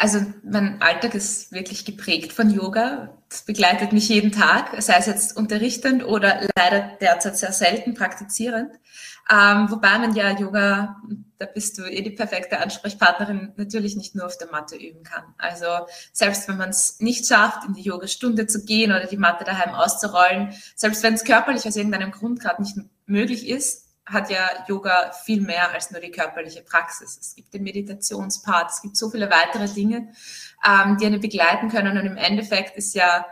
Also 0.00 0.20
mein 0.44 0.80
Alltag 0.80 1.14
ist 1.14 1.50
wirklich 1.50 1.84
geprägt 1.84 2.32
von 2.32 2.50
Yoga. 2.50 3.18
Das 3.28 3.42
begleitet 3.42 3.92
mich 3.92 4.08
jeden 4.08 4.30
Tag, 4.30 4.80
sei 4.80 4.94
es 4.96 5.06
jetzt 5.06 5.36
unterrichtend 5.36 6.04
oder 6.04 6.40
leider 6.56 6.96
derzeit 7.00 7.36
sehr 7.36 7.52
selten 7.52 7.94
praktizierend. 7.94 8.70
Ähm, 9.28 9.66
wobei 9.70 9.98
man 9.98 10.14
ja 10.14 10.30
Yoga, 10.30 11.02
da 11.38 11.46
bist 11.46 11.78
du 11.78 11.82
eh 11.82 12.00
die 12.00 12.12
perfekte 12.12 12.60
Ansprechpartnerin, 12.60 13.52
natürlich 13.56 13.96
nicht 13.96 14.14
nur 14.14 14.24
auf 14.24 14.38
der 14.38 14.50
Matte 14.52 14.76
üben 14.76 15.02
kann. 15.02 15.24
Also 15.36 15.66
selbst 16.12 16.48
wenn 16.48 16.58
man 16.58 16.70
es 16.70 17.00
nicht 17.00 17.26
schafft, 17.26 17.66
in 17.66 17.74
die 17.74 17.82
Yogastunde 17.82 18.46
zu 18.46 18.64
gehen 18.64 18.92
oder 18.92 19.06
die 19.06 19.16
Matte 19.16 19.44
daheim 19.44 19.74
auszurollen, 19.74 20.54
selbst 20.76 21.02
wenn 21.02 21.14
es 21.14 21.24
körperlich 21.24 21.66
aus 21.66 21.76
irgendeinem 21.76 22.12
Grund 22.12 22.38
gerade 22.38 22.62
nicht 22.62 22.76
möglich 23.06 23.48
ist, 23.48 23.87
hat 24.08 24.30
ja 24.30 24.48
Yoga 24.66 25.12
viel 25.12 25.40
mehr 25.40 25.72
als 25.72 25.90
nur 25.90 26.00
die 26.00 26.10
körperliche 26.10 26.62
Praxis. 26.62 27.18
Es 27.20 27.34
gibt 27.34 27.52
den 27.54 27.62
Meditationspart, 27.62 28.70
es 28.70 28.82
gibt 28.82 28.96
so 28.96 29.10
viele 29.10 29.30
weitere 29.30 29.68
Dinge, 29.68 30.08
ähm, 30.66 30.96
die 30.98 31.06
eine 31.06 31.18
begleiten 31.18 31.68
können. 31.68 31.96
Und 31.98 32.06
im 32.06 32.16
Endeffekt 32.16 32.76
ist 32.76 32.94
ja 32.94 33.26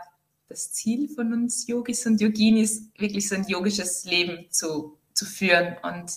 das 0.49 0.71
Ziel 0.71 1.09
von 1.09 1.33
uns 1.33 1.67
Yogis 1.67 2.05
und 2.05 2.21
Yoginis, 2.21 2.89
wirklich 2.97 3.27
so 3.27 3.35
ein 3.35 3.45
yogisches 3.47 4.05
Leben 4.05 4.47
zu 4.49 4.97
zu 5.17 5.25
führen. 5.25 5.75
Und 5.81 6.11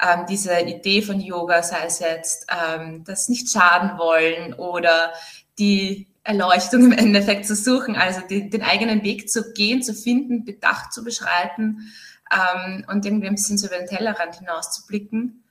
ähm, 0.00 0.26
diese 0.28 0.58
Idee 0.60 1.02
von 1.02 1.20
Yoga, 1.20 1.62
sei 1.62 1.84
es 1.86 2.00
jetzt 2.00 2.46
ähm, 2.50 3.04
das 3.04 3.28
nicht 3.28 3.50
schaden 3.50 3.98
wollen 3.98 4.54
oder 4.54 5.12
die 5.58 6.08
Erleuchtung 6.24 6.84
im 6.86 6.92
Endeffekt 6.92 7.46
zu 7.46 7.54
suchen, 7.54 7.96
also 7.96 8.20
die, 8.28 8.50
den 8.50 8.62
eigenen 8.62 9.02
Weg 9.02 9.30
zu 9.30 9.52
gehen, 9.52 9.82
zu 9.82 9.94
finden, 9.94 10.44
bedacht 10.44 10.92
zu 10.92 11.04
beschreiten 11.04 11.92
ähm, 12.32 12.84
und 12.88 13.04
irgendwie 13.04 13.28
ein 13.28 13.34
bisschen 13.34 13.58
so 13.58 13.66
über 13.66 13.78
den 13.78 13.86
Tellerrand 13.86 14.36
hinaus 14.36 14.72
zu 14.72 14.86
blicken. 14.86 15.44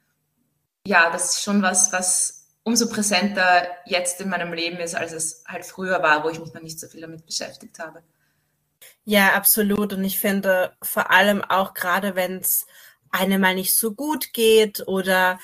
Ja, 0.86 1.10
das 1.12 1.34
ist 1.34 1.43
schon 1.43 1.62
was, 1.62 1.91
was 1.91 2.48
umso 2.63 2.89
präsenter 2.89 3.67
jetzt 3.86 4.19
in 4.19 4.29
meinem 4.29 4.53
Leben 4.53 4.77
ist, 4.77 4.96
als 4.96 5.13
es 5.13 5.43
halt 5.48 5.65
früher 5.65 6.01
war, 6.03 6.24
wo 6.24 6.29
ich 6.29 6.39
mich 6.39 6.53
noch 6.53 6.62
nicht 6.62 6.79
so 6.79 6.88
viel 6.88 7.01
damit 7.01 7.25
beschäftigt 7.25 7.79
habe. 7.79 8.03
Ja, 9.05 9.34
absolut. 9.36 9.93
Und 9.93 10.03
ich 10.03 10.19
finde 10.19 10.74
vor 10.81 11.12
allem 11.12 11.41
auch 11.41 11.74
gerade, 11.74 12.15
wenn 12.15 12.39
es 12.39 12.67
einem 13.10 13.39
mal 13.41 13.55
nicht 13.55 13.75
so 13.75 13.93
gut 13.93 14.34
geht 14.34 14.86
oder 14.88 15.39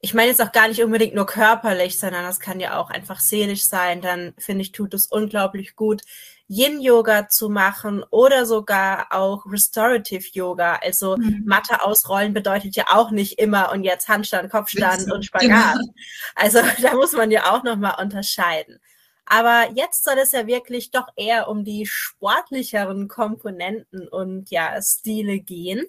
ich 0.00 0.14
meine 0.14 0.28
jetzt 0.28 0.40
auch 0.40 0.52
gar 0.52 0.68
nicht 0.68 0.82
unbedingt 0.82 1.14
nur 1.14 1.26
körperlich, 1.26 1.98
sondern 1.98 2.24
das 2.24 2.40
kann 2.40 2.60
ja 2.60 2.78
auch 2.78 2.88
einfach 2.88 3.20
seelisch 3.20 3.64
sein, 3.64 4.00
dann 4.00 4.32
finde 4.38 4.62
ich, 4.62 4.72
tut 4.72 4.94
es 4.94 5.06
unglaublich 5.06 5.76
gut, 5.76 6.02
Yin-Yoga 6.50 7.28
zu 7.28 7.48
machen 7.48 8.04
oder 8.10 8.44
sogar 8.44 9.06
auch 9.10 9.46
Restorative 9.46 10.26
Yoga. 10.32 10.80
Also 10.82 11.16
mhm. 11.16 11.44
Matte 11.46 11.82
ausrollen 11.82 12.34
bedeutet 12.34 12.74
ja 12.74 12.86
auch 12.90 13.12
nicht 13.12 13.38
immer 13.38 13.70
und 13.70 13.84
jetzt 13.84 14.08
Handstand, 14.08 14.50
Kopfstand 14.50 15.10
und 15.12 15.24
Spagat. 15.24 15.78
Genau. 15.78 15.92
Also 16.34 16.58
da 16.82 16.94
muss 16.94 17.12
man 17.12 17.30
ja 17.30 17.52
auch 17.52 17.62
nochmal 17.62 18.02
unterscheiden. 18.02 18.80
Aber 19.26 19.68
jetzt 19.74 20.02
soll 20.02 20.18
es 20.18 20.32
ja 20.32 20.48
wirklich 20.48 20.90
doch 20.90 21.06
eher 21.14 21.46
um 21.46 21.64
die 21.64 21.86
sportlicheren 21.86 23.06
Komponenten 23.06 24.08
und 24.08 24.50
ja, 24.50 24.76
Stile 24.82 25.38
gehen. 25.38 25.86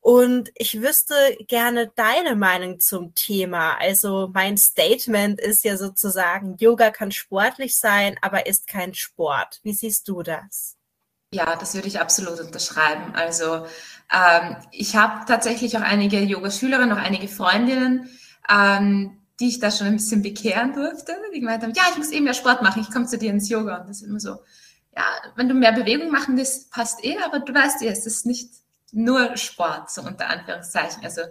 Und 0.00 0.50
ich 0.54 0.80
wüsste 0.80 1.14
gerne 1.46 1.92
deine 1.94 2.34
Meinung 2.34 2.80
zum 2.80 3.14
Thema. 3.14 3.76
Also 3.78 4.30
mein 4.32 4.56
Statement 4.56 5.38
ist 5.38 5.62
ja 5.62 5.76
sozusagen, 5.76 6.56
Yoga 6.56 6.90
kann 6.90 7.12
sportlich 7.12 7.76
sein, 7.76 8.16
aber 8.22 8.46
ist 8.46 8.66
kein 8.66 8.94
Sport. 8.94 9.60
Wie 9.62 9.74
siehst 9.74 10.08
du 10.08 10.22
das? 10.22 10.76
Ja, 11.32 11.54
das 11.54 11.74
würde 11.74 11.86
ich 11.86 12.00
absolut 12.00 12.40
unterschreiben. 12.40 13.14
Also 13.14 13.66
ähm, 14.12 14.56
ich 14.72 14.96
habe 14.96 15.26
tatsächlich 15.26 15.76
auch 15.76 15.82
einige 15.82 16.18
Yogaschülerinnen, 16.18 16.92
auch 16.92 17.02
einige 17.02 17.28
Freundinnen, 17.28 18.08
ähm, 18.48 19.18
die 19.38 19.48
ich 19.48 19.60
da 19.60 19.70
schon 19.70 19.86
ein 19.86 19.96
bisschen 19.96 20.22
bekehren 20.22 20.72
durfte, 20.72 21.14
die 21.34 21.40
gemeint 21.40 21.62
haben, 21.62 21.74
ja, 21.74 21.84
ich 21.90 21.98
muss 21.98 22.10
eben 22.10 22.24
mehr 22.24 22.34
Sport 22.34 22.62
machen, 22.62 22.82
ich 22.82 22.90
komme 22.90 23.06
zu 23.06 23.18
dir 23.18 23.30
ins 23.30 23.48
Yoga. 23.50 23.76
Und 23.76 23.88
das 23.88 23.98
ist 23.98 24.08
immer 24.08 24.18
so, 24.18 24.38
ja, 24.96 25.04
wenn 25.36 25.48
du 25.48 25.54
mehr 25.54 25.72
Bewegung 25.72 26.10
machen 26.10 26.36
willst, 26.36 26.70
passt 26.70 27.04
eh, 27.04 27.18
aber 27.24 27.40
du 27.40 27.54
weißt 27.54 27.82
ja, 27.82 27.92
es 27.92 28.06
ist 28.06 28.26
nicht 28.26 28.50
nur 28.92 29.36
Sport, 29.36 29.90
so 29.90 30.02
unter 30.02 30.28
Anführungszeichen. 30.28 31.04
Also 31.04 31.22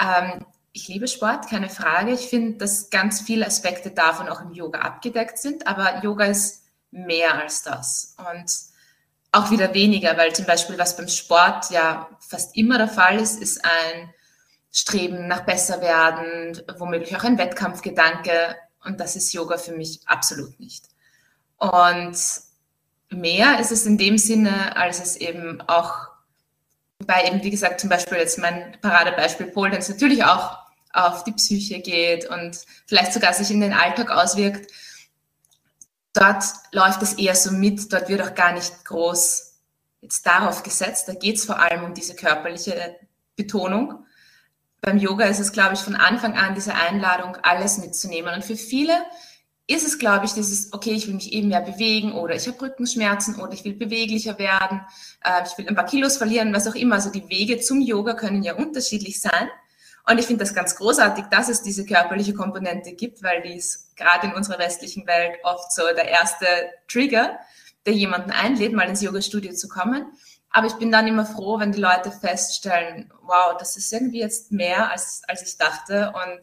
ähm, 0.00 0.44
ich 0.72 0.88
liebe 0.88 1.06
Sport, 1.06 1.48
keine 1.48 1.70
Frage. 1.70 2.12
Ich 2.12 2.28
finde, 2.28 2.58
dass 2.58 2.90
ganz 2.90 3.20
viele 3.20 3.46
Aspekte 3.46 3.90
davon 3.90 4.28
auch 4.28 4.40
im 4.40 4.52
Yoga 4.52 4.80
abgedeckt 4.80 5.38
sind, 5.38 5.66
aber 5.66 6.02
Yoga 6.02 6.24
ist 6.24 6.64
mehr 6.90 7.34
als 7.40 7.62
das. 7.62 8.16
Und 8.18 8.50
auch 9.30 9.50
wieder 9.50 9.74
weniger, 9.74 10.16
weil 10.16 10.34
zum 10.34 10.46
Beispiel 10.46 10.78
was 10.78 10.96
beim 10.96 11.08
Sport 11.08 11.70
ja 11.70 12.08
fast 12.20 12.56
immer 12.56 12.78
der 12.78 12.88
Fall 12.88 13.20
ist, 13.20 13.40
ist 13.40 13.64
ein 13.64 14.12
Streben 14.72 15.28
nach 15.28 15.44
besser 15.44 15.80
werden, 15.80 16.60
womöglich 16.78 17.16
auch 17.16 17.24
ein 17.24 17.38
Wettkampfgedanke. 17.38 18.56
Und 18.84 18.98
das 18.98 19.16
ist 19.16 19.32
Yoga 19.32 19.58
für 19.58 19.72
mich 19.72 20.00
absolut 20.06 20.58
nicht. 20.58 20.86
Und 21.58 22.16
mehr 23.10 23.60
ist 23.60 23.70
es 23.70 23.86
in 23.86 23.98
dem 23.98 24.18
Sinne, 24.18 24.76
als 24.76 25.00
es 25.00 25.16
eben 25.16 25.60
auch 25.62 26.13
bei 26.98 27.24
eben, 27.24 27.42
wie 27.42 27.50
gesagt, 27.50 27.80
zum 27.80 27.90
Beispiel 27.90 28.18
jetzt 28.18 28.38
mein 28.38 28.76
Paradebeispiel 28.80 29.46
Pole 29.46 29.70
Dance 29.70 29.92
natürlich 29.92 30.24
auch 30.24 30.58
auf 30.92 31.24
die 31.24 31.32
Psyche 31.32 31.80
geht 31.80 32.26
und 32.26 32.58
vielleicht 32.86 33.12
sogar 33.12 33.34
sich 33.34 33.50
in 33.50 33.60
den 33.60 33.72
Alltag 33.72 34.10
auswirkt. 34.10 34.70
Dort 36.12 36.44
läuft 36.70 37.02
es 37.02 37.14
eher 37.14 37.34
so 37.34 37.50
mit, 37.50 37.92
dort 37.92 38.08
wird 38.08 38.22
auch 38.22 38.34
gar 38.34 38.52
nicht 38.52 38.84
groß 38.84 39.54
jetzt 40.00 40.24
darauf 40.26 40.62
gesetzt. 40.62 41.08
Da 41.08 41.14
geht 41.14 41.36
es 41.36 41.44
vor 41.44 41.58
allem 41.58 41.84
um 41.84 41.94
diese 41.94 42.14
körperliche 42.14 42.96
Betonung. 43.34 44.06
Beim 44.80 44.98
Yoga 44.98 45.24
ist 45.24 45.40
es, 45.40 45.50
glaube 45.50 45.74
ich, 45.74 45.80
von 45.80 45.96
Anfang 45.96 46.36
an 46.36 46.54
diese 46.54 46.74
Einladung, 46.74 47.36
alles 47.42 47.78
mitzunehmen. 47.78 48.32
Und 48.32 48.44
für 48.44 48.56
viele 48.56 48.94
ist 49.66 49.86
es, 49.86 49.98
glaube 49.98 50.26
ich, 50.26 50.32
dieses, 50.34 50.72
okay, 50.72 50.92
ich 50.92 51.06
will 51.06 51.14
mich 51.14 51.32
eben 51.32 51.48
mehr 51.48 51.62
bewegen 51.62 52.12
oder 52.12 52.34
ich 52.34 52.46
habe 52.46 52.60
Rückenschmerzen 52.60 53.40
oder 53.40 53.52
ich 53.52 53.64
will 53.64 53.74
beweglicher 53.74 54.38
werden, 54.38 54.82
äh, 55.22 55.42
ich 55.46 55.56
will 55.56 55.66
ein 55.66 55.74
paar 55.74 55.86
Kilos 55.86 56.18
verlieren, 56.18 56.52
was 56.52 56.66
auch 56.66 56.74
immer. 56.74 56.96
Also 56.96 57.10
die 57.10 57.28
Wege 57.28 57.58
zum 57.60 57.80
Yoga 57.80 58.14
können 58.14 58.42
ja 58.42 58.54
unterschiedlich 58.54 59.20
sein. 59.20 59.48
Und 60.06 60.18
ich 60.18 60.26
finde 60.26 60.44
das 60.44 60.54
ganz 60.54 60.76
großartig, 60.76 61.24
dass 61.30 61.48
es 61.48 61.62
diese 61.62 61.86
körperliche 61.86 62.34
Komponente 62.34 62.92
gibt, 62.92 63.22
weil 63.22 63.40
die 63.40 63.54
ist 63.54 63.96
gerade 63.96 64.26
in 64.26 64.34
unserer 64.34 64.58
westlichen 64.58 65.06
Welt 65.06 65.38
oft 65.44 65.72
so 65.72 65.82
der 65.96 66.08
erste 66.08 66.46
Trigger, 66.88 67.38
der 67.86 67.94
jemanden 67.94 68.30
einlädt, 68.30 68.74
mal 68.74 68.88
ins 68.88 69.00
Yoga-Studio 69.00 69.54
zu 69.54 69.68
kommen. 69.68 70.12
Aber 70.50 70.66
ich 70.66 70.74
bin 70.74 70.92
dann 70.92 71.06
immer 71.06 71.24
froh, 71.24 71.58
wenn 71.58 71.72
die 71.72 71.80
Leute 71.80 72.12
feststellen, 72.12 73.10
wow, 73.22 73.56
das 73.58 73.76
ist 73.76 73.92
irgendwie 73.92 74.20
jetzt 74.20 74.52
mehr, 74.52 74.90
als, 74.90 75.22
als 75.26 75.42
ich 75.42 75.56
dachte 75.56 76.12
und 76.14 76.40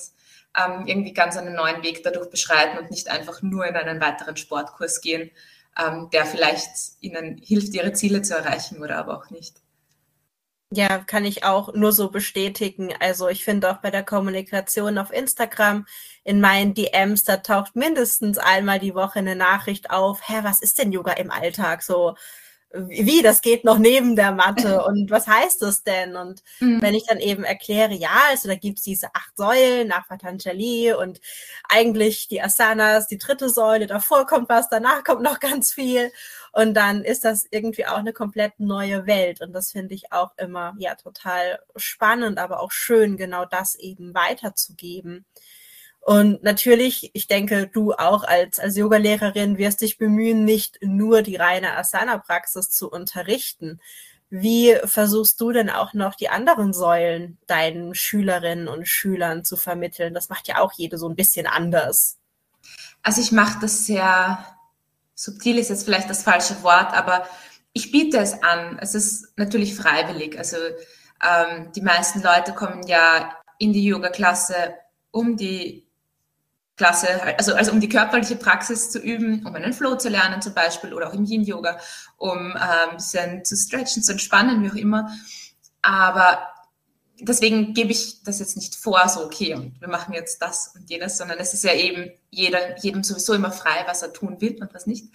ähm, 0.58 0.86
irgendwie 0.88 1.14
ganz 1.14 1.38
einen 1.38 1.56
neuen 1.56 1.84
Weg 1.84 2.04
dadurch 2.04 2.30
beschreiten 2.30 2.78
und 2.78 2.92
nicht 2.92 3.10
einfach 3.10 3.42
nur 3.42 3.66
in 3.66 3.76
einen 3.76 4.02
weiteren 4.02 4.38
Sportkurs 4.38 5.02
gehen, 5.02 5.32
ähm, 5.78 6.10
der 6.12 6.26
vielleicht 6.26 6.70
ihnen 7.00 7.38
hilft, 7.38 7.74
ihre 7.74 7.94
Ziele 7.94 8.22
zu 8.22 8.36
erreichen 8.36 8.82
oder 8.82 8.98
aber 8.98 9.18
auch 9.18 9.30
nicht. 9.30 9.56
Ja, 10.74 11.00
kann 11.00 11.26
ich 11.26 11.44
auch 11.44 11.74
nur 11.74 11.92
so 11.92 12.10
bestätigen. 12.10 12.94
Also 13.02 13.28
ich 13.28 13.44
finde 13.44 13.70
auch 13.70 13.78
bei 13.78 13.92
der 13.92 14.04
Kommunikation 14.04 14.98
auf 14.98 15.12
Instagram 15.12 15.86
in 16.24 16.40
meinen 16.40 16.74
DMs, 16.74 17.26
da 17.26 17.38
taucht 17.38 17.76
mindestens 17.76 18.38
einmal 18.38 18.80
die 18.80 18.96
Woche 18.96 19.20
eine 19.20 19.36
Nachricht 19.36 19.90
auf, 19.90 20.30
hä, 20.30 20.40
was 20.44 20.62
ist 20.62 20.80
denn 20.80 20.94
Yoga 20.94 21.12
im 21.14 21.30
Alltag? 21.30 21.84
So, 21.84 22.16
wie, 22.74 23.22
das 23.22 23.42
geht 23.42 23.64
noch 23.64 23.78
neben 23.78 24.16
der 24.16 24.32
Matte 24.32 24.84
und 24.86 25.12
was 25.12 25.28
heißt 25.28 25.62
das 25.62 25.84
denn? 25.84 26.16
Und 26.16 26.42
mhm. 26.60 26.82
wenn 26.82 26.94
ich 26.94 27.06
dann 27.06 27.20
eben 27.20 27.44
erkläre, 27.44 27.94
ja, 27.94 28.18
also 28.30 28.48
da 28.48 28.56
gibt's 28.56 28.84
diese 28.84 29.14
acht 29.14 29.36
Säulen 29.36 29.88
nach 29.88 30.08
Patanjali 30.08 30.94
und 30.94 31.20
eigentlich 31.68 32.28
die 32.28 32.42
Asanas, 32.42 33.08
die 33.08 33.18
dritte 33.18 33.50
Säule, 33.50 33.88
davor 33.88 34.26
kommt 34.26 34.50
was, 34.50 34.70
danach 34.70 35.04
kommt 35.04 35.22
noch 35.22 35.40
ganz 35.40 35.74
viel 35.74 36.12
und 36.54 36.74
dann 36.74 37.04
ist 37.04 37.26
das 37.26 37.46
irgendwie 37.50 37.86
auch 37.86 37.98
eine 37.98 38.14
komplett 38.14 38.60
neue 38.60 39.06
Welt 39.06 39.42
und 39.42 39.54
das 39.54 39.72
finde 39.72 39.94
ich 39.94 40.12
auch 40.12 40.32
immer, 40.38 40.74
ja, 40.78 40.96
total 40.96 41.60
spannend, 41.76 42.40
aber 42.40 42.62
auch 42.62 42.72
schön, 42.72 43.18
genau 43.18 43.46
das 43.46 43.76
eben 43.76 44.14
weiterzugeben. 44.14 45.26
Und 46.02 46.42
natürlich, 46.42 47.12
ich 47.14 47.28
denke, 47.28 47.68
du 47.68 47.94
auch 47.94 48.24
als, 48.24 48.60
als 48.60 48.76
Yogalehrerin 48.76 49.58
wirst 49.58 49.82
dich 49.82 50.00
bemühen, 50.00 50.44
nicht 50.44 50.80
nur 50.82 51.22
die 51.22 51.36
reine 51.36 51.78
Asana-Praxis 51.78 52.72
zu 52.72 52.90
unterrichten. 52.90 53.80
Wie 54.32 54.76
versuchst 54.86 55.40
du 55.40 55.52
denn 55.52 55.70
auch 55.70 55.94
noch 55.94 56.16
die 56.16 56.30
anderen 56.30 56.74
Säulen 56.74 57.38
deinen 57.46 57.94
Schülerinnen 57.94 58.68
und 58.68 58.88
Schülern 58.88 59.46
zu 59.46 59.58
vermitteln? 59.58 60.14
Das 60.14 60.30
macht 60.30 60.48
ja 60.48 60.60
auch 60.60 60.72
jede 60.74 60.98
so 60.98 61.08
ein 61.08 61.16
bisschen 61.16 61.46
anders. 61.46 62.18
Also 63.04 63.22
ich 63.22 63.32
mache 63.32 63.60
das 63.62 63.86
sehr 63.86 64.44
subtil, 65.14 65.60
ist 65.60 65.70
jetzt 65.70 65.84
vielleicht 65.84 66.10
das 66.10 66.24
falsche 66.24 66.64
Wort, 66.64 66.94
aber 66.94 67.28
ich 67.74 67.92
biete 67.92 68.18
es 68.18 68.42
an. 68.42 68.80
Es 68.82 68.96
ist 68.96 69.38
natürlich 69.38 69.76
freiwillig. 69.76 70.38
Also 70.38 70.58
ähm, 70.58 71.72
die 71.76 71.82
meisten 71.82 72.24
Leute 72.24 72.54
kommen 72.54 72.88
ja 72.88 73.36
in 73.60 73.72
die 73.72 73.86
Yoga-Klasse, 73.86 74.76
um 75.12 75.38
die 75.38 75.86
Klasse, 76.82 77.08
also, 77.38 77.54
also 77.54 77.72
um 77.72 77.80
die 77.80 77.90
körperliche 77.90 78.36
Praxis 78.36 78.90
zu 78.90 78.98
üben, 78.98 79.46
um 79.46 79.54
einen 79.54 79.72
Flow 79.72 79.98
zu 79.98 80.10
lernen 80.10 80.42
zum 80.42 80.56
Beispiel 80.56 80.96
oder 80.96 81.10
auch 81.10 81.14
im 81.14 81.26
Yin-Yoga, 81.26 81.78
um 82.18 82.56
ein 82.56 82.98
bisschen 82.98 83.46
zu 83.46 83.56
stretchen, 83.56 84.02
zu 84.02 84.14
entspannen, 84.14 84.64
wie 84.64 84.72
auch 84.72 84.76
immer. 84.76 85.12
Aber 85.84 86.40
deswegen 87.20 87.76
gebe 87.76 87.92
ich 87.92 88.24
das 88.24 88.40
jetzt 88.40 88.56
nicht 88.56 88.74
vor, 88.74 89.08
so 89.10 89.24
okay, 89.24 89.54
und 89.54 89.80
wir 89.80 89.90
machen 89.90 90.16
jetzt 90.16 90.42
das 90.42 90.74
und 90.74 90.90
jenes, 90.90 91.20
sondern 91.20 91.38
es 91.38 91.54
ist 91.54 91.64
ja 91.64 91.74
eben 91.74 92.14
jeder, 92.32 92.76
jedem 92.80 93.04
sowieso 93.04 93.34
immer 93.34 93.52
frei, 93.52 93.84
was 93.86 94.02
er 94.02 94.12
tun 94.12 94.42
will 94.42 94.58
und 94.60 94.74
was 94.74 94.88
nicht. 94.88 95.06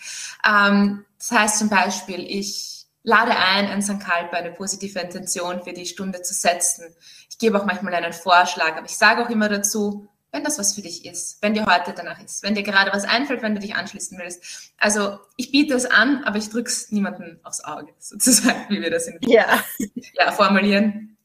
Ähm, 0.48 1.04
das 1.18 1.32
heißt 1.32 1.58
zum 1.58 1.68
Beispiel, 1.68 2.20
ich 2.20 2.86
lade 3.02 3.32
ein, 3.36 3.66
ein 3.66 3.82
Sankalpa, 3.82 4.36
eine 4.36 4.52
positive 4.52 5.00
Intention 5.00 5.64
für 5.64 5.72
die 5.72 5.86
Stunde 5.86 6.22
zu 6.22 6.32
setzen. 6.32 6.94
Ich 7.28 7.38
gebe 7.38 7.60
auch 7.60 7.66
manchmal 7.66 7.94
einen 7.94 8.12
Vorschlag, 8.12 8.76
aber 8.76 8.86
ich 8.86 8.96
sage 8.96 9.24
auch 9.24 9.30
immer 9.30 9.48
dazu, 9.48 10.08
wenn 10.36 10.44
das 10.44 10.58
was 10.58 10.74
für 10.74 10.82
dich 10.82 11.06
ist, 11.06 11.38
wenn 11.40 11.54
dir 11.54 11.64
heute 11.64 11.94
danach 11.96 12.22
ist, 12.22 12.42
wenn 12.42 12.54
dir 12.54 12.62
gerade 12.62 12.92
was 12.92 13.04
einfällt, 13.04 13.40
wenn 13.40 13.54
du 13.54 13.60
dich 13.60 13.74
anschließen 13.74 14.18
willst. 14.18 14.70
Also 14.76 15.18
ich 15.36 15.50
biete 15.50 15.74
es 15.74 15.86
an, 15.86 16.24
aber 16.24 16.36
ich 16.36 16.50
drücke 16.50 16.68
es 16.68 16.90
niemandem 16.90 17.40
aufs 17.42 17.64
Auge, 17.64 17.94
sozusagen, 17.98 18.66
wie 18.68 18.82
wir 18.82 18.90
das 18.90 19.06
in 19.06 19.18
ja. 19.22 19.64
Ja, 20.12 20.32
formulieren. 20.32 21.16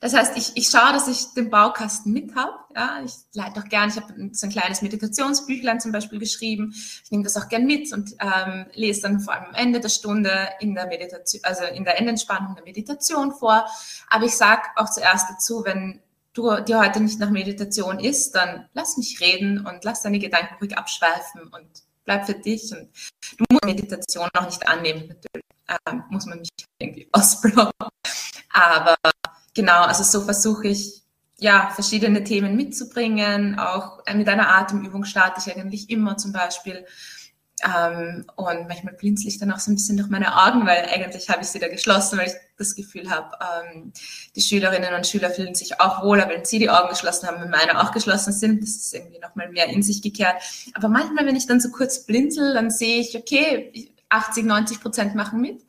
Das 0.00 0.14
heißt, 0.14 0.36
ich, 0.36 0.52
ich 0.56 0.68
schaue, 0.68 0.92
dass 0.92 1.06
ich 1.06 1.34
den 1.34 1.50
Baukasten 1.50 2.12
mit 2.12 2.34
habe. 2.34 2.52
Ja, 2.74 3.02
ich 3.04 3.12
leite 3.34 3.60
auch 3.60 3.68
gern, 3.68 3.88
ich 3.88 3.96
habe 3.96 4.14
so 4.32 4.46
ein 4.46 4.52
kleines 4.52 4.82
Meditationsbüchlein 4.82 5.80
zum 5.80 5.92
Beispiel 5.92 6.18
geschrieben. 6.18 6.72
Ich 7.04 7.10
nehme 7.10 7.24
das 7.24 7.36
auch 7.36 7.48
gern 7.48 7.66
mit 7.66 7.92
und 7.92 8.14
ähm, 8.20 8.66
lese 8.74 9.02
dann 9.02 9.20
vor 9.20 9.34
allem 9.34 9.46
am 9.46 9.54
Ende 9.54 9.80
der 9.80 9.90
Stunde 9.90 10.48
in 10.60 10.74
der 10.74 10.86
Meditation, 10.86 11.42
also 11.44 11.64
in 11.64 11.84
der 11.84 11.98
Endentspannung 11.98 12.54
der 12.54 12.64
Meditation 12.64 13.32
vor. 13.32 13.66
Aber 14.08 14.24
ich 14.24 14.36
sage 14.36 14.62
auch 14.76 14.90
zuerst 14.90 15.30
dazu, 15.30 15.64
wenn 15.64 16.00
du 16.32 16.60
dir 16.60 16.78
heute 16.78 17.00
nicht 17.00 17.18
nach 17.18 17.30
Meditation 17.30 17.98
ist, 17.98 18.34
dann 18.34 18.68
lass 18.72 18.96
mich 18.96 19.20
reden 19.20 19.66
und 19.66 19.84
lass 19.84 20.02
deine 20.02 20.18
Gedanken 20.18 20.54
ruhig 20.60 20.76
abschweifen 20.76 21.42
und 21.42 21.68
bleib 22.04 22.26
für 22.26 22.34
dich. 22.34 22.72
Und 22.72 22.88
du 23.38 23.44
musst 23.50 23.64
Meditation 23.64 24.28
auch 24.34 24.46
nicht 24.46 24.66
annehmen, 24.68 25.08
natürlich. 25.08 25.46
Ähm, 25.86 26.04
muss 26.10 26.26
man 26.26 26.40
mich 26.40 26.48
irgendwie 26.78 27.08
ausblocken. 27.12 27.88
Aber 28.52 28.96
genau, 29.54 29.82
also 29.82 30.02
so 30.02 30.24
versuche 30.24 30.68
ich, 30.68 31.02
ja, 31.38 31.70
verschiedene 31.70 32.24
Themen 32.24 32.56
mitzubringen. 32.56 33.58
Auch 33.58 34.00
mit 34.12 34.28
einer 34.28 34.54
Atemübung 34.54 35.04
starte 35.04 35.40
ich 35.40 35.56
eigentlich 35.56 35.90
immer 35.90 36.16
zum 36.16 36.32
Beispiel. 36.32 36.86
Ähm, 37.64 38.24
und 38.34 38.66
manchmal 38.66 38.94
blinzel 38.94 39.28
ich 39.28 39.38
dann 39.38 39.52
auch 39.52 39.58
so 39.58 39.70
ein 39.70 39.76
bisschen 39.76 39.96
durch 39.96 40.08
meine 40.08 40.36
Augen, 40.36 40.66
weil 40.66 40.84
eigentlich 40.86 41.28
habe 41.28 41.42
ich 41.42 41.48
sie 41.48 41.60
da 41.60 41.68
geschlossen, 41.68 42.18
weil 42.18 42.26
ich 42.26 42.34
das 42.58 42.74
Gefühl 42.74 43.08
habe, 43.10 43.30
ähm, 43.40 43.92
die 44.34 44.40
Schülerinnen 44.40 44.94
und 44.94 45.06
Schüler 45.06 45.30
fühlen 45.30 45.54
sich 45.54 45.80
auch 45.80 46.02
wohler, 46.02 46.28
wenn 46.28 46.44
sie 46.44 46.58
die 46.58 46.70
Augen 46.70 46.88
geschlossen 46.88 47.28
haben, 47.28 47.40
wenn 47.40 47.50
meine 47.50 47.80
auch 47.80 47.92
geschlossen 47.92 48.32
sind. 48.32 48.62
Das 48.62 48.70
ist 48.70 48.94
irgendwie 48.94 49.20
nochmal 49.20 49.48
mehr 49.50 49.66
in 49.66 49.82
sich 49.82 50.02
gekehrt. 50.02 50.42
Aber 50.74 50.88
manchmal, 50.88 51.26
wenn 51.26 51.36
ich 51.36 51.46
dann 51.46 51.60
so 51.60 51.70
kurz 51.70 52.04
blinzel, 52.04 52.54
dann 52.54 52.70
sehe 52.70 53.00
ich, 53.00 53.16
okay, 53.16 53.92
80, 54.08 54.44
90 54.44 54.80
Prozent 54.80 55.14
machen 55.14 55.40
mit. 55.40 55.62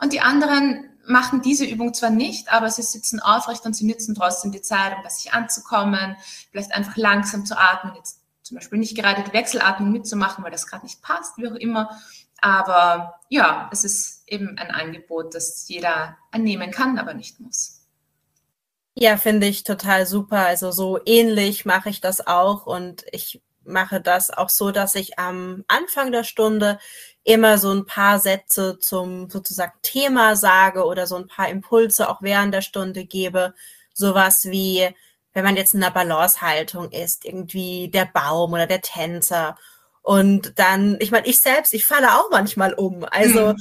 Und 0.00 0.12
die 0.12 0.20
anderen 0.20 0.88
machen 1.06 1.42
diese 1.42 1.64
Übung 1.64 1.92
zwar 1.94 2.10
nicht, 2.10 2.52
aber 2.52 2.70
sie 2.70 2.82
sitzen 2.82 3.20
aufrecht 3.20 3.64
und 3.66 3.74
sie 3.74 3.84
nützen 3.84 4.14
trotzdem 4.14 4.52
die 4.52 4.62
Zeit, 4.62 4.96
um 4.96 5.02
bei 5.02 5.08
sich 5.08 5.32
anzukommen, 5.32 6.16
vielleicht 6.50 6.72
einfach 6.72 6.96
langsam 6.96 7.44
zu 7.44 7.58
atmen, 7.58 7.94
jetzt 7.96 8.19
zum 8.50 8.56
Beispiel 8.56 8.80
nicht 8.80 8.96
gerade 8.96 9.22
die 9.22 9.32
Wechselatmung 9.32 9.92
mitzumachen, 9.92 10.42
weil 10.42 10.50
das 10.50 10.66
gerade 10.66 10.84
nicht 10.84 11.00
passt, 11.02 11.38
wie 11.38 11.46
auch 11.46 11.54
immer. 11.54 11.96
Aber 12.40 13.20
ja, 13.28 13.70
es 13.72 13.84
ist 13.84 14.24
eben 14.26 14.58
ein 14.58 14.72
Angebot, 14.72 15.36
das 15.36 15.68
jeder 15.68 16.18
annehmen 16.32 16.72
kann, 16.72 16.98
aber 16.98 17.14
nicht 17.14 17.38
muss. 17.38 17.86
Ja, 18.96 19.16
finde 19.18 19.46
ich 19.46 19.62
total 19.62 20.04
super. 20.04 20.46
Also 20.46 20.72
so 20.72 20.98
ähnlich 21.06 21.64
mache 21.64 21.90
ich 21.90 22.00
das 22.00 22.26
auch 22.26 22.66
und 22.66 23.04
ich 23.12 23.40
mache 23.62 24.00
das 24.00 24.30
auch 24.30 24.48
so, 24.48 24.72
dass 24.72 24.96
ich 24.96 25.16
am 25.16 25.64
Anfang 25.68 26.10
der 26.10 26.24
Stunde 26.24 26.80
immer 27.22 27.56
so 27.56 27.70
ein 27.70 27.86
paar 27.86 28.18
Sätze 28.18 28.80
zum 28.80 29.30
sozusagen 29.30 29.78
Thema 29.82 30.34
sage 30.34 30.84
oder 30.84 31.06
so 31.06 31.14
ein 31.14 31.28
paar 31.28 31.48
Impulse 31.48 32.08
auch 32.08 32.20
während 32.20 32.52
der 32.52 32.62
Stunde 32.62 33.04
gebe. 33.04 33.54
Sowas 33.94 34.46
wie, 34.46 34.92
wenn 35.32 35.44
man 35.44 35.56
jetzt 35.56 35.74
in 35.74 35.82
einer 35.82 35.92
Balancehaltung 35.92 36.90
ist, 36.90 37.24
irgendwie 37.24 37.88
der 37.88 38.06
Baum 38.06 38.52
oder 38.52 38.66
der 38.66 38.80
Tänzer 38.80 39.56
Und 40.02 40.58
dann, 40.58 40.96
ich 41.00 41.10
meine, 41.10 41.26
ich 41.26 41.40
selbst, 41.40 41.74
ich 41.74 41.86
falle 41.86 42.18
auch 42.18 42.30
manchmal 42.30 42.74
um. 42.74 43.04
Also, 43.10 43.50
hm. 43.50 43.56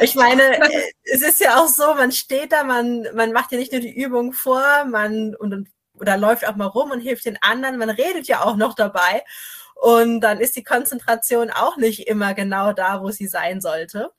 ich 0.00 0.14
meine, 0.14 0.42
es 1.04 1.22
ist 1.22 1.40
ja 1.40 1.60
auch 1.62 1.68
so, 1.68 1.94
man 1.94 2.12
steht 2.12 2.52
da, 2.52 2.64
man, 2.64 3.06
man 3.14 3.32
macht 3.32 3.52
ja 3.52 3.58
nicht 3.58 3.72
nur 3.72 3.80
die 3.80 3.94
Übung 3.94 4.32
vor, 4.32 4.84
man 4.84 5.34
und, 5.36 5.68
oder 5.94 6.16
läuft 6.16 6.46
auch 6.46 6.56
mal 6.56 6.66
rum 6.66 6.90
und 6.90 7.00
hilft 7.00 7.24
den 7.26 7.38
anderen, 7.42 7.78
man 7.78 7.90
redet 7.90 8.26
ja 8.26 8.44
auch 8.44 8.56
noch 8.56 8.74
dabei. 8.74 9.22
Und 9.74 10.20
dann 10.20 10.40
ist 10.40 10.56
die 10.56 10.64
Konzentration 10.64 11.50
auch 11.50 11.76
nicht 11.76 12.06
immer 12.08 12.34
genau 12.34 12.72
da, 12.72 13.02
wo 13.02 13.10
sie 13.10 13.26
sein 13.26 13.60
sollte. 13.60 14.12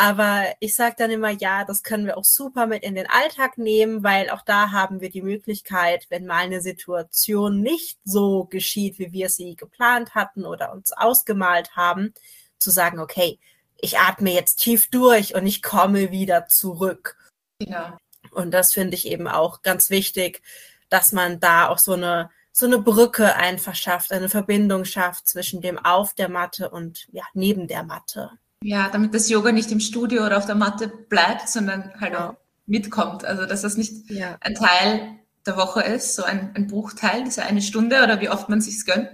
Aber 0.00 0.44
ich 0.60 0.76
sage 0.76 0.94
dann 0.96 1.10
immer, 1.10 1.30
ja, 1.30 1.64
das 1.64 1.82
können 1.82 2.06
wir 2.06 2.16
auch 2.16 2.24
super 2.24 2.68
mit 2.68 2.84
in 2.84 2.94
den 2.94 3.08
Alltag 3.10 3.58
nehmen, 3.58 4.04
weil 4.04 4.30
auch 4.30 4.42
da 4.42 4.70
haben 4.70 5.00
wir 5.00 5.10
die 5.10 5.22
Möglichkeit, 5.22 6.06
wenn 6.08 6.24
mal 6.24 6.44
eine 6.44 6.60
Situation 6.60 7.62
nicht 7.62 7.98
so 8.04 8.44
geschieht, 8.44 9.00
wie 9.00 9.10
wir 9.10 9.28
sie 9.28 9.56
geplant 9.56 10.14
hatten 10.14 10.46
oder 10.46 10.72
uns 10.72 10.92
ausgemalt 10.92 11.74
haben, 11.74 12.14
zu 12.58 12.70
sagen, 12.70 13.00
okay, 13.00 13.40
ich 13.76 13.98
atme 13.98 14.32
jetzt 14.32 14.60
tief 14.60 14.88
durch 14.88 15.34
und 15.34 15.48
ich 15.48 15.62
komme 15.62 16.12
wieder 16.12 16.46
zurück. 16.46 17.16
Genau. 17.58 17.96
Und 18.30 18.52
das 18.52 18.72
finde 18.72 18.94
ich 18.94 19.08
eben 19.08 19.26
auch 19.26 19.62
ganz 19.62 19.90
wichtig, 19.90 20.42
dass 20.90 21.10
man 21.10 21.40
da 21.40 21.66
auch 21.70 21.78
so 21.78 21.94
eine 21.94 22.30
so 22.52 22.66
eine 22.66 22.78
Brücke 22.78 23.34
einfach 23.34 23.74
schafft, 23.74 24.12
eine 24.12 24.28
Verbindung 24.28 24.84
schafft 24.84 25.26
zwischen 25.26 25.60
dem 25.60 25.76
auf 25.76 26.14
der 26.14 26.28
Matte 26.28 26.70
und 26.70 27.08
ja, 27.10 27.24
neben 27.34 27.66
der 27.66 27.82
Matte. 27.82 28.38
Ja, 28.62 28.88
damit 28.90 29.14
das 29.14 29.28
Yoga 29.28 29.52
nicht 29.52 29.70
im 29.70 29.80
Studio 29.80 30.26
oder 30.26 30.36
auf 30.36 30.46
der 30.46 30.54
Matte 30.54 30.88
bleibt, 30.88 31.48
sondern 31.48 31.92
halt 32.00 32.16
auch 32.16 32.34
mitkommt. 32.66 33.24
Also 33.24 33.46
dass 33.46 33.62
das 33.62 33.76
nicht 33.76 34.10
ja. 34.10 34.36
ein 34.40 34.54
Teil 34.54 35.18
der 35.46 35.56
Woche 35.56 35.82
ist, 35.82 36.14
so 36.14 36.24
ein, 36.24 36.52
ein 36.54 36.66
Bruchteil, 36.66 37.24
diese 37.24 37.42
eine 37.42 37.62
Stunde 37.62 38.02
oder 38.02 38.20
wie 38.20 38.28
oft 38.28 38.48
man 38.48 38.60
sich's 38.60 38.84
gönnt, 38.84 39.08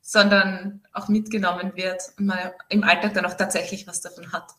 sondern 0.00 0.82
auch 0.92 1.08
mitgenommen 1.08 1.72
wird 1.74 2.02
und 2.18 2.26
man 2.26 2.38
im 2.68 2.84
Alltag 2.84 3.14
dann 3.14 3.26
auch 3.26 3.34
tatsächlich 3.34 3.86
was 3.86 4.00
davon 4.00 4.32
hat. 4.32 4.52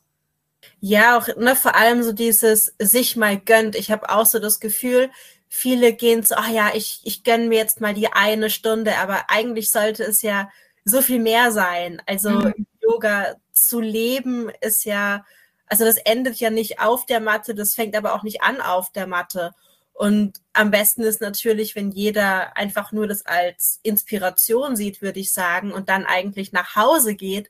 Ja, 0.80 1.18
auch 1.18 1.28
ne, 1.38 1.56
vor 1.56 1.75
allem 1.75 2.04
so 2.04 2.12
dieses 2.12 2.74
sich 2.80 3.16
mal 3.16 3.38
gönnt. 3.40 3.75
Ich 3.75 3.92
habe 3.92 4.10
auch 4.10 4.25
so 4.25 4.40
das 4.40 4.60
Gefühl, 4.60 5.10
viele 5.48 5.94
gehen 5.94 6.24
so, 6.24 6.36
ach 6.36 6.50
ja, 6.50 6.72
ich, 6.74 7.02
ich 7.04 7.24
gönne 7.24 7.48
mir 7.48 7.58
jetzt 7.58 7.80
mal 7.80 7.94
die 7.94 8.12
eine 8.12 8.50
Stunde, 8.50 8.98
aber 8.98 9.30
eigentlich 9.30 9.72
sollte 9.72 10.04
es 10.04 10.22
ja 10.22 10.50
so 10.84 11.02
viel 11.02 11.20
mehr 11.20 11.52
sein. 11.52 12.02
Also 12.06 12.32
mhm. 12.32 12.66
Yoga 12.84 13.36
zu 13.52 13.80
leben 13.80 14.52
ist 14.62 14.86
ja, 14.86 15.25
also 15.68 15.86
das 15.86 15.98
endet 15.98 16.36
ja 16.36 16.50
nicht 16.50 16.80
auf 16.80 17.06
der 17.06 17.20
Matte, 17.20 17.56
das 17.56 17.74
fängt 17.74 17.96
aber 17.96 18.13
auch 18.13 18.24
nicht 18.24 18.42
an 18.42 18.62
auf 18.62 18.92
der 18.92 19.08
Matte. 19.08 19.52
Und 19.94 20.42
am 20.54 20.72
besten 20.72 21.04
ist 21.04 21.22
natürlich, 21.22 21.75
wenn 21.75 21.92
jeder 21.92 22.58
einfach 22.58 22.92
nur 22.92 23.08
das 23.08 23.25
als 23.25 23.80
Inspiration 23.84 24.75
sieht, 24.75 25.02
würde 25.02 25.20
ich 25.20 25.32
sagen, 25.32 25.72
und 25.72 25.88
dann 25.88 26.06
eigentlich 26.06 26.52
nach 26.52 26.75
Hause 26.75 27.16
geht 27.16 27.50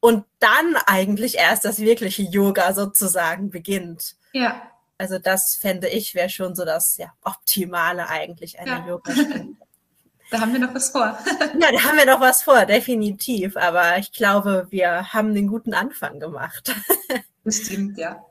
und 0.00 0.24
dann 0.38 0.76
eigentlich 0.86 1.36
erst 1.36 1.64
das 1.64 1.78
wirkliche 1.78 2.22
Yoga 2.22 2.72
sozusagen 2.72 3.50
beginnt. 3.50 4.16
Ja. 4.32 4.70
Also 4.96 5.18
das 5.18 5.54
fände 5.54 5.88
ich 5.88 6.14
wäre 6.14 6.30
schon 6.30 6.54
so 6.54 6.64
das 6.64 6.96
ja, 6.96 7.12
Optimale 7.22 8.08
eigentlich 8.08 8.58
einer 8.58 8.80
ja. 8.80 8.88
Yoga-Stunde. 8.88 9.56
Da 10.30 10.40
haben 10.40 10.52
wir 10.52 10.60
noch 10.60 10.74
was 10.74 10.90
vor. 10.90 11.18
ja, 11.60 11.72
da 11.72 11.82
haben 11.84 11.98
wir 11.98 12.06
noch 12.06 12.20
was 12.20 12.42
vor, 12.42 12.64
definitiv. 12.64 13.56
Aber 13.56 13.98
ich 13.98 14.12
glaube, 14.12 14.66
wir 14.70 15.12
haben 15.12 15.34
den 15.34 15.46
guten 15.46 15.74
Anfang 15.74 16.20
gemacht. 16.20 16.74
das 17.44 17.56
stimmt, 17.58 17.98
ja. 17.98 18.24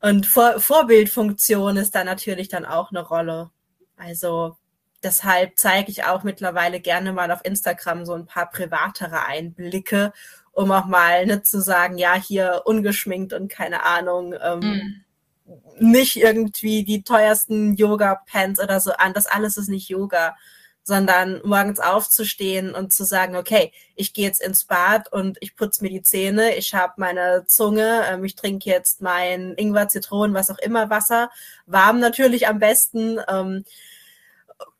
Und 0.00 0.26
Vor 0.26 0.60
Vorbildfunktion 0.60 1.78
ist 1.78 1.94
da 1.94 2.04
natürlich 2.04 2.48
dann 2.48 2.66
auch 2.66 2.90
eine 2.90 3.00
Rolle. 3.00 3.50
Also 3.96 4.56
deshalb 5.02 5.52
zeige 5.56 5.90
ich 5.90 6.04
auch 6.04 6.24
mittlerweile 6.24 6.80
gerne 6.80 7.12
mal 7.12 7.30
auf 7.30 7.40
Instagram 7.42 8.04
so 8.04 8.12
ein 8.12 8.26
paar 8.26 8.50
privatere 8.50 9.24
Einblicke, 9.24 10.12
um 10.52 10.70
auch 10.72 10.86
mal 10.86 11.24
nicht 11.24 11.46
zu 11.46 11.60
sagen, 11.60 11.96
ja, 11.96 12.14
hier 12.14 12.62
ungeschminkt 12.64 13.32
und 13.32 13.48
keine 13.48 13.84
Ahnung, 13.84 14.34
ähm, 14.42 14.60
mm. 14.60 15.90
nicht 15.90 16.16
irgendwie 16.16 16.84
die 16.84 17.02
teuersten 17.02 17.74
Yoga-Pants 17.74 18.60
oder 18.60 18.80
so 18.80 18.92
an. 18.92 19.14
Das 19.14 19.26
alles 19.26 19.56
ist 19.56 19.68
nicht 19.68 19.88
Yoga 19.88 20.36
sondern 20.84 21.40
morgens 21.44 21.80
aufzustehen 21.80 22.74
und 22.74 22.92
zu 22.92 23.04
sagen, 23.04 23.36
okay, 23.36 23.72
ich 23.96 24.12
gehe 24.12 24.26
jetzt 24.26 24.42
ins 24.42 24.64
Bad 24.64 25.10
und 25.10 25.38
ich 25.40 25.56
putze 25.56 25.82
mir 25.82 25.88
die 25.88 26.02
Zähne, 26.02 26.54
ich 26.56 26.74
habe 26.74 26.92
meine 26.98 27.44
Zunge, 27.46 28.04
ähm, 28.06 28.22
ich 28.22 28.36
trinke 28.36 28.68
jetzt 28.68 29.00
mein 29.00 29.54
Ingwer, 29.54 29.88
Zitronen, 29.88 30.34
was 30.34 30.50
auch 30.50 30.58
immer 30.58 30.90
Wasser, 30.90 31.30
warm 31.64 32.00
natürlich 32.00 32.46
am 32.46 32.58
besten. 32.58 33.18
Ähm, 33.28 33.64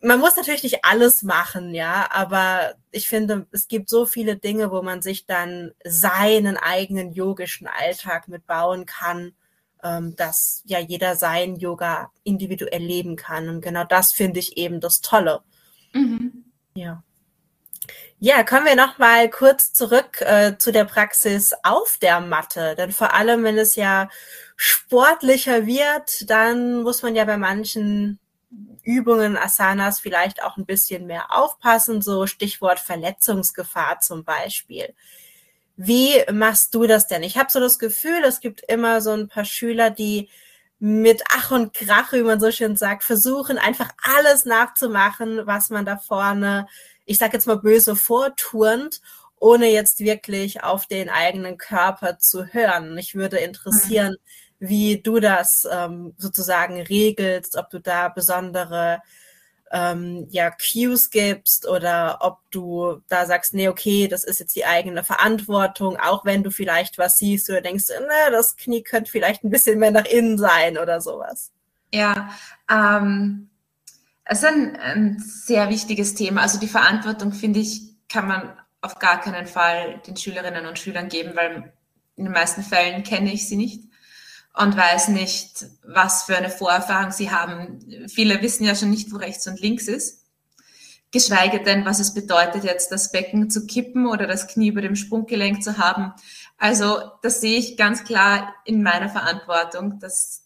man 0.01 0.21
muss 0.21 0.37
natürlich 0.37 0.63
nicht 0.63 0.85
alles 0.85 1.23
machen, 1.23 1.75
ja, 1.75 2.07
aber 2.11 2.75
ich 2.91 3.09
finde, 3.09 3.47
es 3.51 3.67
gibt 3.67 3.89
so 3.89 4.05
viele 4.05 4.37
Dinge, 4.37 4.71
wo 4.71 4.83
man 4.83 5.01
sich 5.01 5.25
dann 5.25 5.73
seinen 5.85 6.59
eigenen 6.59 7.15
yogischen 7.15 7.67
Alltag 7.67 8.29
mitbauen 8.29 8.85
kann, 8.85 9.33
ähm, 9.83 10.15
dass 10.17 10.63
ja 10.67 10.79
jeder 10.79 11.17
sein 11.17 11.57
Yoga 11.57 12.11
individuell 12.25 12.83
leben 12.83 13.17
kann. 13.17 13.49
Und 13.49 13.63
genau 13.63 13.85
das 13.85 14.13
finde 14.13 14.41
ich 14.41 14.59
eben 14.59 14.81
das 14.81 15.01
Tolle. 15.01 15.43
Mhm. 15.95 16.45
Ja. 16.75 17.03
Ja, 18.19 18.43
kommen 18.43 18.65
wir 18.65 18.77
noch 18.77 18.99
mal 18.99 19.29
kurz 19.29 19.73
zurück 19.73 20.21
äh, 20.21 20.57
zu 20.59 20.73
der 20.73 20.85
Praxis 20.85 21.53
auf 21.63 21.99
der 21.99 22.21
Matte. 22.21 22.75
Denn 22.75 22.93
vor 22.93 23.13
allem, 23.13 23.45
wenn 23.45 23.59
es 23.59 23.77
ja 23.77 24.09
sportlicher 24.57 25.67
wird, 25.67 26.31
dann 26.31 26.83
muss 26.83 27.03
man 27.03 27.15
ja 27.15 27.25
bei 27.25 27.37
manchen 27.37 28.19
Übungen, 28.83 29.37
Asanas 29.37 30.01
vielleicht 30.01 30.43
auch 30.43 30.57
ein 30.57 30.67
bisschen 30.67 31.07
mehr 31.07 31.33
aufpassen. 31.37 32.03
So 32.03 32.27
Stichwort 32.27 32.81
Verletzungsgefahr 32.81 34.01
zum 34.01 34.25
Beispiel. 34.25 34.95
Wie 35.77 36.23
machst 36.33 36.75
du 36.75 36.87
das 36.87 37.09
denn? 37.09 37.23
Ich 37.25 37.37
habe 37.37 37.51
so 37.51 37.61
das 37.61 37.79
Gefühl, 37.79 38.23
es 38.25 38.41
gibt 38.41 38.63
immer 38.69 39.01
so 39.01 39.11
ein 39.11 39.29
paar 39.29 39.45
Schüler, 39.45 39.91
die 39.91 40.29
mit 40.79 41.23
Ach 41.31 41.51
und 41.51 41.73
Krach, 41.73 42.13
wie 42.13 42.23
man 42.23 42.41
so 42.41 42.51
schön 42.51 42.77
sagt, 42.77 43.05
versuchen 43.05 43.59
einfach 43.59 43.91
alles 44.03 44.45
nachzumachen, 44.45 45.47
was 45.47 45.71
man 45.71 45.85
da 45.85 45.97
vorne, 45.97 46.67
ich 47.05 47.19
sag 47.19 47.33
jetzt 47.33 47.47
mal 47.47 47.59
böse, 47.59 47.97
vorturnt, 47.97 49.01
ohne 49.39 49.71
jetzt 49.71 50.01
wirklich 50.01 50.63
auf 50.63 50.87
den 50.87 51.09
eigenen 51.09 51.59
Körper 51.59 52.19
zu 52.19 52.47
hören. 52.47 52.95
Mich 52.95 53.15
würde 53.15 53.39
interessieren, 53.39 54.17
mhm. 54.59 54.69
wie 54.69 55.03
du 55.03 55.21
das 55.21 55.67
ähm, 55.71 56.15
sozusagen 56.19 56.81
regelst, 56.81 57.57
ob 57.57 57.71
du 57.71 57.79
da 57.79 58.09
besondere 58.09 59.01
ähm, 59.75 60.29
ja, 60.31 60.53
Cues 60.53 61.11
gibst 61.11 61.67
oder 61.67 62.19
ob 62.21 62.39
du 62.53 63.03
da 63.09 63.27
sagst, 63.27 63.55
nee, 63.55 63.67
okay, 63.67 64.07
das 64.07 64.23
ist 64.23 64.39
jetzt 64.39 64.55
die 64.55 64.65
eigene 64.65 65.03
Verantwortung, 65.03 65.99
auch 65.99 66.25
wenn 66.25 66.45
du 66.45 66.53
vielleicht 66.53 66.97
was 66.97 67.19
siehst 67.19 67.51
oder 67.51 67.61
denkst, 67.61 67.89
ne, 67.89 68.31
das 68.31 68.57
Knie 68.57 68.85
könnte 68.85 69.11
vielleicht 69.11 69.43
ein 69.43 69.51
bisschen 69.51 69.81
mehr 69.81 69.91
nach 69.91 70.05
innen 70.05 70.39
sein 70.39 70.79
oder 70.79 71.01
sowas. 71.01 71.51
Ja, 71.93 72.31
ähm, 72.71 73.51
es 74.25 74.39
ist 74.39 74.45
ein, 74.45 74.77
ein 74.77 75.19
sehr 75.19 75.69
wichtiges 75.69 76.15
Thema. 76.15 76.43
Also 76.43 76.61
die 76.61 76.69
Verantwortung, 76.69 77.33
finde 77.33 77.59
ich, 77.59 77.83
kann 78.09 78.29
man 78.29 78.57
auf 78.81 79.01
gar 79.01 79.21
keinen 79.21 79.49
Fall 79.49 80.01
den 80.07 80.17
Schülerinnen 80.17 80.67
und 80.67 80.79
Schülern 80.79 81.09
geben, 81.09 81.35
weil 81.35 81.73
in 82.15 82.25
den 82.25 82.33
meisten 82.33 82.63
Fällen 82.63 83.03
kenne 83.03 83.33
ich 83.33 83.49
sie 83.49 83.57
nicht 83.57 83.89
und 84.55 84.77
weiß 84.77 85.09
nicht, 85.09 85.67
was 85.85 86.25
für 86.25 86.37
eine 86.37 86.51
Vorerfahrung 86.51 87.11
sie 87.11 87.31
haben. 87.31 88.09
Viele 88.09 88.41
wissen 88.41 88.65
ja 88.65 88.75
schon 88.75 88.91
nicht, 88.91 89.13
wo 89.13 89.17
rechts 89.17 89.47
und 89.47 89.61
links 89.61 89.89
ist. 89.89 90.25
Geschweige 91.11 91.63
denn, 91.63 91.85
was 91.85 92.01
es 92.01 92.15
bedeutet, 92.15 92.65
jetzt 92.65 92.91
das 92.91 93.13
Becken 93.13 93.51
zu 93.51 93.67
kippen 93.67 94.07
oder 94.07 94.27
das 94.27 94.49
Knie 94.49 94.69
über 94.69 94.83
dem 94.83 94.97
Sprunggelenk 94.97 95.63
zu 95.63 95.79
haben. 95.79 96.13
Also 96.57 96.99
das 97.23 97.41
sehe 97.41 97.59
ich 97.59 97.77
ganz 97.77 98.05
klar 98.05 98.55
in 98.65 98.83
meiner 98.83 99.09
Verantwortung, 99.09 99.99
dass 99.99 100.45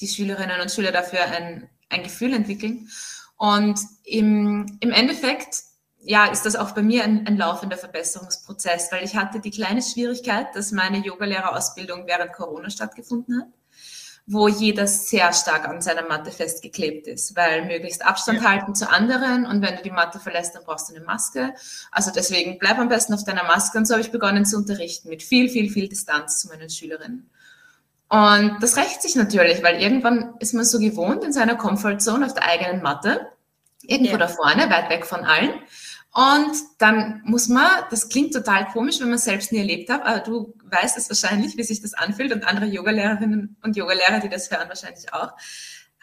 die 0.00 0.08
Schülerinnen 0.08 0.60
und 0.60 0.70
Schüler 0.70 0.92
dafür 0.92 1.24
ein, 1.24 1.68
ein 1.88 2.02
Gefühl 2.02 2.32
entwickeln. 2.34 2.88
Und 3.36 3.78
im, 4.04 4.78
im 4.80 4.90
Endeffekt 4.90 5.62
ja, 6.06 6.26
ist 6.26 6.44
das 6.44 6.56
auch 6.56 6.72
bei 6.72 6.82
mir 6.82 7.04
ein, 7.04 7.26
ein 7.26 7.36
laufender 7.36 7.76
Verbesserungsprozess, 7.76 8.92
weil 8.92 9.04
ich 9.04 9.16
hatte 9.16 9.40
die 9.40 9.50
kleine 9.50 9.82
Schwierigkeit, 9.82 10.54
dass 10.54 10.70
meine 10.70 10.98
Yogalehrerausbildung 10.98 12.06
während 12.06 12.32
Corona 12.32 12.68
stattgefunden 12.68 13.40
hat, 13.40 13.48
wo 14.26 14.48
jeder 14.48 14.86
sehr 14.86 15.32
stark 15.32 15.66
an 15.66 15.80
seiner 15.80 16.06
Matte 16.06 16.30
festgeklebt 16.30 17.06
ist, 17.06 17.36
weil 17.36 17.64
möglichst 17.64 18.04
Abstand 18.04 18.42
ja. 18.42 18.50
halten 18.50 18.74
zu 18.74 18.90
anderen 18.90 19.46
und 19.46 19.62
wenn 19.62 19.76
du 19.76 19.82
die 19.82 19.90
Matte 19.90 20.20
verlässt, 20.20 20.54
dann 20.54 20.64
brauchst 20.64 20.90
du 20.90 20.94
eine 20.94 21.04
Maske. 21.04 21.54
Also 21.90 22.10
deswegen 22.10 22.58
bleib 22.58 22.78
am 22.78 22.88
besten 22.88 23.14
auf 23.14 23.24
deiner 23.24 23.44
Maske 23.44 23.78
und 23.78 23.86
so 23.86 23.94
habe 23.94 24.02
ich 24.02 24.10
begonnen 24.10 24.44
zu 24.44 24.58
unterrichten 24.58 25.08
mit 25.08 25.22
viel, 25.22 25.48
viel, 25.48 25.70
viel 25.70 25.88
Distanz 25.88 26.38
zu 26.40 26.48
meinen 26.48 26.68
Schülerinnen. 26.68 27.30
Und 28.08 28.58
das 28.60 28.76
rächt 28.76 29.00
sich 29.00 29.16
natürlich, 29.16 29.62
weil 29.62 29.80
irgendwann 29.80 30.34
ist 30.38 30.52
man 30.52 30.64
so 30.64 30.78
gewohnt 30.78 31.24
in 31.24 31.32
seiner 31.32 31.56
Comfortzone 31.56 32.26
auf 32.26 32.34
der 32.34 32.46
eigenen 32.46 32.82
Matte, 32.82 33.26
irgendwo 33.82 34.12
ja. 34.12 34.18
da 34.18 34.28
vorne, 34.28 34.68
weit 34.68 34.90
weg 34.90 35.06
von 35.06 35.24
allen. 35.24 35.50
Und 36.14 36.52
dann 36.78 37.22
muss 37.24 37.48
man, 37.48 37.68
das 37.90 38.08
klingt 38.08 38.32
total 38.32 38.66
komisch, 38.68 39.00
wenn 39.00 39.08
man 39.08 39.16
es 39.16 39.24
selbst 39.24 39.50
nie 39.50 39.58
erlebt 39.58 39.90
hat, 39.90 40.04
aber 40.04 40.20
du 40.20 40.54
weißt 40.62 40.96
es 40.96 41.10
wahrscheinlich, 41.10 41.56
wie 41.56 41.64
sich 41.64 41.82
das 41.82 41.92
anfühlt 41.94 42.32
und 42.32 42.44
andere 42.44 42.66
Yogalehrerinnen 42.66 43.56
und 43.64 43.76
Yogalehrer, 43.76 44.20
die 44.20 44.28
das 44.28 44.48
hören, 44.50 44.68
wahrscheinlich 44.68 45.12
auch. 45.12 45.32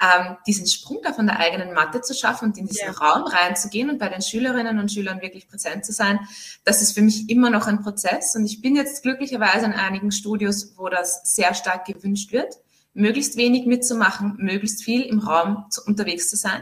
ähm, 0.02 0.38
diesen 0.48 0.66
Sprung 0.66 1.00
da 1.04 1.14
von 1.14 1.28
der 1.28 1.40
eigenen 1.40 1.74
Matte 1.74 2.02
zu 2.02 2.14
schaffen 2.14 2.46
und 2.46 2.58
in 2.58 2.66
diesen 2.66 2.88
ja. 2.88 2.92
Raum 2.92 3.24
reinzugehen 3.24 3.90
und 3.90 4.00
bei 4.00 4.10
den 4.10 4.22
Schülerinnen 4.22 4.80
und 4.80 4.92
Schülern 4.92 5.22
wirklich 5.22 5.48
präsent 5.48 5.86
zu 5.86 5.94
sein, 5.94 6.20
das 6.66 6.82
ist 6.82 6.94
für 6.94 7.04
mich 7.04 7.30
immer 7.30 7.50
noch 7.50 7.68
ein 7.68 7.84
Prozess. 7.84 8.36
Und 8.36 8.46
ich 8.46 8.62
bin 8.62 8.76
jetzt 8.76 9.04
glücklicherweise 9.04 9.66
in 9.66 9.74
einigen 9.74 10.12
Studios, 10.12 10.74
wo 10.76 10.90
das 10.90 11.22
sehr 11.36 11.54
stark 11.54 11.86
gewünscht 11.86 12.32
wird 12.32 12.56
möglichst 12.94 13.38
wenig 13.38 13.66
mitzumachen, 13.66 14.36
möglichst 14.38 14.84
viel 14.84 15.02
im 15.02 15.20
Raum 15.20 15.66
zu, 15.70 15.82
unterwegs 15.86 16.30
zu 16.30 16.36
sein. 16.36 16.62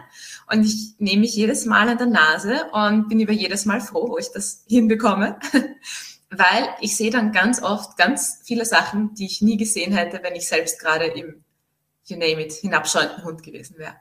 Und 0.51 0.63
ich 0.63 0.93
nehme 0.99 1.21
mich 1.21 1.35
jedes 1.35 1.65
Mal 1.65 1.89
an 1.89 1.97
der 1.97 2.07
Nase 2.07 2.65
und 2.71 3.07
bin 3.09 3.19
über 3.19 3.33
jedes 3.33 3.65
Mal 3.65 3.81
froh, 3.81 4.09
wo 4.09 4.17
ich 4.17 4.31
das 4.31 4.63
hinbekomme, 4.67 5.39
weil 6.29 6.69
ich 6.81 6.95
sehe 6.95 7.09
dann 7.09 7.31
ganz 7.31 7.61
oft 7.61 7.97
ganz 7.97 8.41
viele 8.43 8.65
Sachen, 8.65 9.13
die 9.15 9.25
ich 9.25 9.41
nie 9.41 9.57
gesehen 9.57 9.91
hätte, 9.91 10.21
wenn 10.21 10.35
ich 10.35 10.47
selbst 10.47 10.79
gerade 10.79 11.05
im, 11.05 11.43
you 12.05 12.17
name 12.17 12.45
it, 12.45 12.53
hinabschauenden 12.53 13.23
Hund 13.23 13.43
gewesen 13.43 13.77
wäre. 13.77 13.95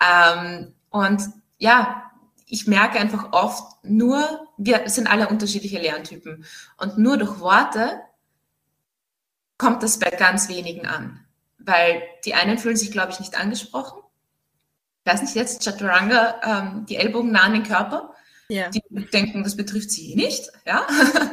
Ähm, 0.00 0.74
und 0.90 1.22
ja, 1.58 2.10
ich 2.46 2.66
merke 2.66 2.98
einfach 2.98 3.32
oft 3.32 3.84
nur, 3.84 4.46
wir 4.56 4.88
sind 4.88 5.06
alle 5.06 5.28
unterschiedliche 5.28 5.78
Lerntypen 5.78 6.46
und 6.78 6.96
nur 6.96 7.18
durch 7.18 7.40
Worte 7.40 8.00
kommt 9.58 9.82
das 9.82 9.98
bei 9.98 10.08
ganz 10.08 10.48
wenigen 10.48 10.86
an 10.86 11.27
weil 11.68 12.02
die 12.24 12.34
einen 12.34 12.58
fühlen 12.58 12.76
sich, 12.76 12.90
glaube 12.90 13.12
ich, 13.12 13.20
nicht 13.20 13.38
angesprochen. 13.38 14.00
Ich 15.04 15.12
weiß 15.12 15.22
nicht, 15.22 15.34
jetzt 15.34 15.62
Chaturanga, 15.62 16.40
ähm, 16.42 16.86
die 16.86 16.96
Ellbogen 16.96 17.30
nah 17.30 17.42
an 17.42 17.52
den 17.52 17.62
Körper. 17.62 18.14
Ja. 18.48 18.70
Die 18.70 18.82
denken, 19.12 19.44
das 19.44 19.56
betrifft 19.56 19.90
sie 19.90 20.14
nicht, 20.14 20.50
ja. 20.66 20.86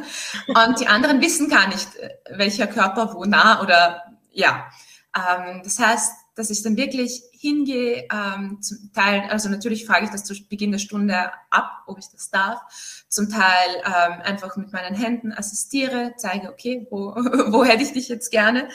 Und 0.48 0.78
die 0.78 0.86
anderen 0.86 1.22
wissen 1.22 1.48
gar 1.48 1.66
nicht, 1.68 1.96
äh, 1.96 2.10
welcher 2.30 2.66
Körper 2.66 3.14
wo 3.14 3.24
nah 3.24 3.62
oder 3.62 4.04
ja. 4.30 4.68
Ähm, 5.16 5.62
das 5.64 5.78
heißt, 5.78 6.12
dass 6.34 6.50
ich 6.50 6.62
dann 6.62 6.76
wirklich 6.76 7.22
hingehe, 7.32 8.06
ähm, 8.12 8.60
zum 8.60 8.92
Teil, 8.92 9.22
also 9.30 9.48
natürlich 9.48 9.86
frage 9.86 10.04
ich 10.04 10.10
das 10.10 10.24
zu 10.24 10.34
Beginn 10.48 10.72
der 10.72 10.78
Stunde 10.78 11.32
ab, 11.48 11.84
ob 11.86 11.98
ich 11.98 12.08
das 12.10 12.30
darf. 12.30 12.60
Zum 13.08 13.30
Teil 13.30 13.82
ähm, 13.86 14.20
einfach 14.20 14.54
mit 14.58 14.70
meinen 14.74 14.94
Händen 14.94 15.32
assistiere, 15.32 16.12
zeige, 16.18 16.50
okay, 16.50 16.86
wo, 16.90 17.14
wo 17.48 17.64
hätte 17.64 17.82
ich 17.82 17.94
dich 17.94 18.08
jetzt 18.08 18.30
gerne? 18.30 18.68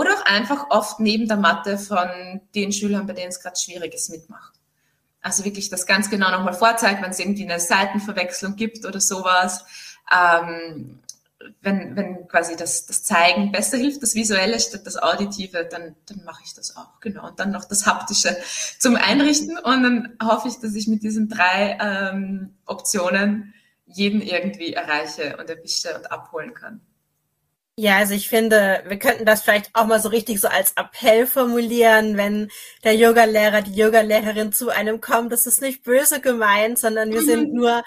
Oder 0.00 0.14
auch 0.14 0.24
einfach 0.24 0.70
oft 0.70 0.98
neben 0.98 1.28
der 1.28 1.36
Matte 1.36 1.76
von 1.76 2.40
den 2.54 2.72
Schülern, 2.72 3.06
bei 3.06 3.12
denen 3.12 3.28
es 3.28 3.42
gerade 3.42 3.60
schwierig 3.60 3.92
ist, 3.92 4.08
mitmachen. 4.08 4.54
Also 5.20 5.44
wirklich 5.44 5.68
das 5.68 5.84
ganz 5.84 6.08
genau 6.08 6.30
nochmal 6.30 6.54
vorzeigt, 6.54 7.02
wenn 7.02 7.10
es 7.10 7.18
irgendwie 7.18 7.44
eine 7.44 7.60
Seitenverwechslung 7.60 8.56
gibt 8.56 8.86
oder 8.86 8.98
sowas. 8.98 9.62
Ähm, 10.10 11.00
wenn, 11.60 11.96
wenn 11.96 12.28
quasi 12.28 12.56
das, 12.56 12.86
das 12.86 13.02
Zeigen 13.02 13.52
besser 13.52 13.76
hilft, 13.76 14.02
das 14.02 14.14
Visuelle 14.14 14.58
statt 14.58 14.86
das 14.86 14.96
Auditive, 14.96 15.66
dann, 15.70 15.94
dann 16.06 16.24
mache 16.24 16.44
ich 16.46 16.54
das 16.54 16.78
auch, 16.78 16.98
genau. 17.00 17.28
Und 17.28 17.38
dann 17.38 17.50
noch 17.50 17.66
das 17.66 17.84
Haptische 17.84 18.34
zum 18.78 18.96
Einrichten. 18.96 19.58
Und 19.58 19.82
dann 19.82 20.16
hoffe 20.22 20.48
ich, 20.48 20.60
dass 20.60 20.74
ich 20.74 20.88
mit 20.88 21.02
diesen 21.02 21.28
drei 21.28 21.76
ähm, 21.78 22.54
Optionen 22.64 23.52
jeden 23.84 24.22
irgendwie 24.22 24.72
erreiche 24.72 25.36
und 25.36 25.50
erwische 25.50 25.94
und 25.94 26.10
abholen 26.10 26.54
kann. 26.54 26.80
Ja, 27.80 27.96
also 27.96 28.12
ich 28.12 28.28
finde, 28.28 28.82
wir 28.86 28.98
könnten 28.98 29.24
das 29.24 29.40
vielleicht 29.40 29.70
auch 29.72 29.86
mal 29.86 30.02
so 30.02 30.10
richtig 30.10 30.38
so 30.38 30.48
als 30.48 30.72
Appell 30.76 31.26
formulieren, 31.26 32.18
wenn 32.18 32.50
der 32.84 32.94
Yogalehrer, 32.94 33.62
die 33.62 33.72
Yogalehrerin 33.72 34.52
zu 34.52 34.68
einem 34.68 35.00
kommt. 35.00 35.32
Das 35.32 35.46
ist 35.46 35.62
nicht 35.62 35.82
böse 35.82 36.20
gemeint, 36.20 36.78
sondern 36.78 37.10
wir 37.10 37.22
sind 37.22 37.54
mhm. 37.54 37.58
nur 37.58 37.82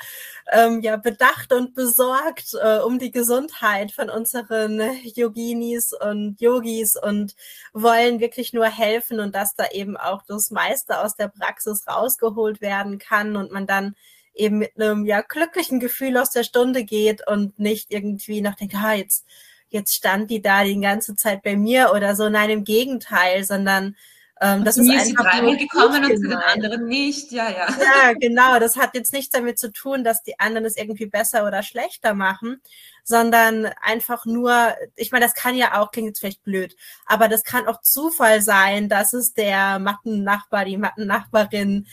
ähm, 0.51 0.82
ja 0.82 0.97
bedacht 0.97 1.53
und 1.53 1.75
besorgt 1.75 2.56
äh, 2.60 2.79
um 2.79 2.97
die 2.97 3.12
Gesundheit 3.12 3.91
von 3.91 4.10
unseren 4.10 4.82
Yoginis 5.03 5.93
und 5.93 6.41
Yogis 6.41 6.95
und 6.95 7.36
wollen 7.71 8.19
wirklich 8.19 8.51
nur 8.51 8.65
helfen 8.65 9.19
und 9.19 9.36
dass 9.36 9.53
da 9.53 9.65
eben 9.73 9.95
auch 9.95 10.23
das 10.27 10.49
meiste 10.49 11.01
aus 11.01 11.15
der 11.15 11.27
Praxis 11.27 11.88
rausgeholt 11.88 12.62
werden 12.62 12.97
kann 12.97 13.36
und 13.36 13.51
man 13.51 13.67
dann 13.67 13.93
eben 14.34 14.58
mit 14.58 14.71
einem 14.75 15.06
ja 15.06 15.21
glücklichen 15.21 15.79
Gefühl 15.79 16.17
aus 16.17 16.32
der 16.32 16.43
Stunde 16.43 16.84
geht 16.84 17.27
und 17.27 17.60
nicht 17.60 17.91
irgendwie 17.91 18.41
noch 18.41 18.56
denkt, 18.56 18.73
ah, 18.73 18.93
jetzt 18.93 19.27
jetzt 19.74 19.94
stand 19.94 20.30
die 20.32 20.42
da 20.42 20.64
die 20.64 20.80
ganze 20.80 21.16
Zeit 21.16 21.44
bei 21.44 21.56
mir 21.56 21.92
oder 21.94 22.16
so. 22.16 22.30
Nein, 22.30 22.50
im 22.50 22.64
Gegenteil, 22.64 23.44
sondern 23.44 23.96
ähm, 24.42 24.66
das 24.66 24.78
ist 24.78 24.88
mir 24.88 25.00
einfach 25.00 25.24
dreimal 25.24 25.56
gekommen 25.58 26.04
und 26.04 26.18
zu 26.18 26.28
den 26.28 26.34
anderen 26.34 26.86
nicht. 26.88 27.32
Ja, 27.32 27.50
ja. 27.50 27.68
Ja, 27.70 28.14
genau. 28.20 28.60
Das 28.60 28.76
hat 28.76 28.94
jetzt 28.94 29.14
nichts 29.14 29.32
damit 29.32 29.58
zu 29.58 29.72
tun, 29.72 30.04
dass 30.04 30.24
die 30.24 30.40
anderen 30.40 30.66
es 30.66 30.76
irgendwie 30.76 31.06
besser 31.06 31.48
oder 31.48 31.64
schlechter 31.64 32.14
machen, 32.14 32.62
sondern 33.04 33.68
einfach 33.82 34.26
nur, 34.26 34.76
ich 34.96 35.12
meine, 35.12 35.26
das 35.26 35.34
kann 35.34 35.56
ja 35.56 35.80
auch, 35.80 35.92
klingt 35.92 36.08
jetzt 36.08 36.20
vielleicht 36.20 36.44
blöd, 36.44 36.76
aber 37.06 37.28
das 37.28 37.44
kann 37.44 37.68
auch 37.68 37.82
Zufall 37.82 38.42
sein, 38.42 38.90
dass 38.90 39.14
es 39.14 39.34
der 39.34 39.80
Mattennachbar, 39.80 40.66
die 40.66 40.78
Mattennachbarin 40.78 41.88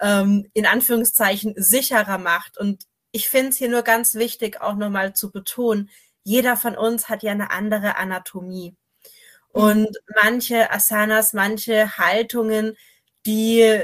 ähm, 0.00 0.46
in 0.52 0.66
Anführungszeichen 0.66 1.54
sicherer 1.56 2.18
macht. 2.18 2.58
Und 2.58 2.84
ich 3.12 3.28
finde 3.28 3.50
es 3.50 3.56
hier 3.56 3.70
nur 3.70 3.82
ganz 3.82 4.14
wichtig, 4.14 4.60
auch 4.60 4.74
nochmal 4.74 5.14
zu 5.14 5.30
betonen, 5.30 5.88
jeder 6.24 6.56
von 6.56 6.76
uns 6.76 7.08
hat 7.08 7.22
ja 7.22 7.32
eine 7.32 7.50
andere 7.50 7.96
Anatomie. 7.96 8.74
Und 9.52 9.96
manche 10.20 10.72
Asanas, 10.72 11.32
manche 11.32 11.96
Haltungen, 11.96 12.76
die 13.24 13.80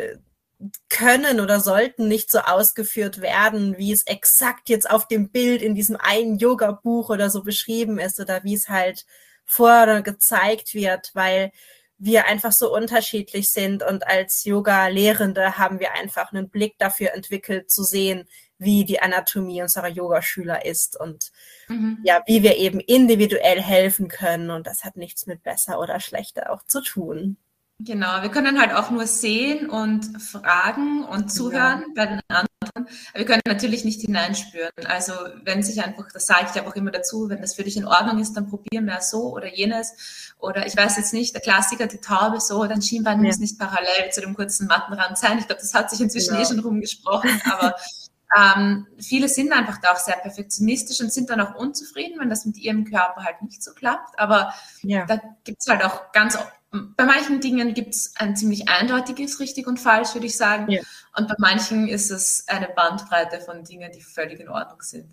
können 0.89 1.41
oder 1.41 1.61
sollten 1.61 2.09
nicht 2.09 2.31
so 2.31 2.41
ausgeführt 2.41 3.21
werden, 3.21 3.79
wie 3.79 3.93
es 3.93 4.03
exakt 4.03 4.69
jetzt 4.69 4.91
auf 4.91 5.09
dem 5.09 5.31
Bild 5.31 5.63
in 5.63 5.75
diesem 5.75 5.97
einen 5.97 6.39
Yoga-Buch 6.39 7.09
oder 7.09 7.31
so 7.31 7.43
beschrieben 7.43 7.99
ist 7.99 8.21
oder 8.21 8.43
wie 8.45 8.55
es 8.55 8.69
halt 8.69 9.07
vor 9.47 9.85
oder 9.85 10.03
gezeigt 10.03 10.75
wird, 10.75 11.11
weil 11.15 11.53
wir 11.99 12.27
einfach 12.27 12.53
so 12.53 12.75
unterschiedlich 12.75 13.53
sind 13.53 13.83
und 13.83 14.07
als 14.07 14.45
Yoga-Lehrende 14.45 15.59
haben 15.59 15.81
wir 15.81 15.93
einfach 15.93 16.33
einen 16.33 16.51
Blick 16.51 16.77
dafür 16.79 17.13
entwickelt 17.15 17.71
zu 17.71 17.85
sehen, 17.85 18.29
wie 18.61 18.85
die 18.85 19.01
Anatomie 19.01 19.63
unserer 19.63 19.89
Yogaschüler 19.89 20.65
ist 20.65 21.01
und 21.01 21.33
mhm. 21.69 21.99
ja, 22.05 22.23
wie 22.27 22.43
wir 22.43 22.57
eben 22.59 22.79
individuell 22.79 23.61
helfen 23.61 24.09
können. 24.09 24.51
Und 24.51 24.67
das 24.67 24.85
hat 24.85 24.97
nichts 24.97 25.27
mit 25.27 25.43
besser 25.43 25.81
oder 25.81 25.99
schlechter 25.99 26.53
auch 26.53 26.63
zu 26.65 26.83
tun. 26.83 27.37
Genau, 27.83 28.21
wir 28.21 28.29
können 28.29 28.61
halt 28.61 28.75
auch 28.75 28.91
nur 28.91 29.07
sehen 29.07 29.71
und 29.71 30.21
fragen 30.21 31.03
und 31.03 31.33
zuhören 31.33 31.81
ja. 31.81 31.87
bei 31.97 32.07
den 32.07 32.21
anderen. 32.29 32.95
wir 33.15 33.25
können 33.25 33.41
natürlich 33.47 33.87
nicht 33.87 34.03
hineinspüren. 34.03 34.71
Also 34.85 35.15
wenn 35.45 35.63
sich 35.63 35.83
einfach, 35.83 36.13
das 36.13 36.27
sage 36.27 36.49
ich 36.55 36.61
auch 36.61 36.77
immer 36.77 36.91
dazu, 36.91 37.31
wenn 37.31 37.41
das 37.41 37.55
für 37.55 37.65
dich 37.65 37.79
in 37.79 37.87
Ordnung 37.87 38.19
ist, 38.19 38.35
dann 38.35 38.51
probieren 38.51 38.85
wir 38.85 39.01
so 39.01 39.35
oder 39.35 39.55
jenes. 39.55 40.35
Oder 40.39 40.67
ich 40.67 40.77
weiß 40.77 40.99
jetzt 40.99 41.15
nicht, 41.15 41.35
der 41.35 41.41
Klassiker, 41.41 41.87
die 41.87 42.03
Taube 42.03 42.39
so, 42.41 42.67
dein 42.67 42.83
Schienbein 42.83 43.21
ja. 43.21 43.29
muss 43.29 43.39
nicht 43.39 43.59
parallel 43.59 44.13
zu 44.13 44.21
dem 44.21 44.35
kurzen 44.35 44.67
Mattenrand 44.67 45.17
sein. 45.17 45.39
Ich 45.39 45.47
glaube, 45.47 45.63
das 45.63 45.73
hat 45.73 45.89
sich 45.89 46.03
inzwischen 46.03 46.35
genau. 46.35 46.43
eh 46.43 46.47
schon 46.47 46.59
rumgesprochen, 46.59 47.41
aber 47.47 47.77
ähm, 48.37 48.87
viele 48.99 49.29
sind 49.29 49.53
einfach 49.53 49.79
da 49.81 49.93
auch 49.93 49.99
sehr 49.99 50.17
perfektionistisch 50.17 51.01
und 51.01 51.13
sind 51.13 51.31
dann 51.31 51.41
auch 51.41 51.55
unzufrieden, 51.57 52.21
wenn 52.21 52.31
das 52.31 52.45
mit 52.45 52.57
ihrem 52.57 52.85
Körper 52.85 53.25
halt 53.25 53.43
nicht 53.43 53.63
so 53.63 53.73
klappt. 53.73 54.19
Aber 54.19 54.55
ja. 54.83 55.05
da 55.07 55.21
gibt 55.45 55.59
es 55.61 55.67
halt 55.67 55.85
auch 55.85 56.13
ganz, 56.13 56.39
bei 56.71 57.05
manchen 57.05 57.41
Dingen 57.41 57.75
gibt 57.75 57.95
es 57.95 58.15
ein 58.17 58.37
ziemlich 58.37 58.69
eindeutiges 58.69 59.41
richtig 59.41 59.67
und 59.67 59.81
falsch, 59.81 60.15
würde 60.15 60.27
ich 60.27 60.37
sagen. 60.37 60.71
Ja. 60.71 60.81
Und 61.17 61.27
bei 61.29 61.35
manchen 61.39 61.89
ist 61.89 62.11
es 62.11 62.45
eine 62.47 62.69
Bandbreite 62.69 63.41
von 63.41 63.65
Dingen, 63.65 63.91
die 63.93 64.01
völlig 64.01 64.39
in 64.39 64.49
Ordnung 64.49 64.81
sind. 64.83 65.13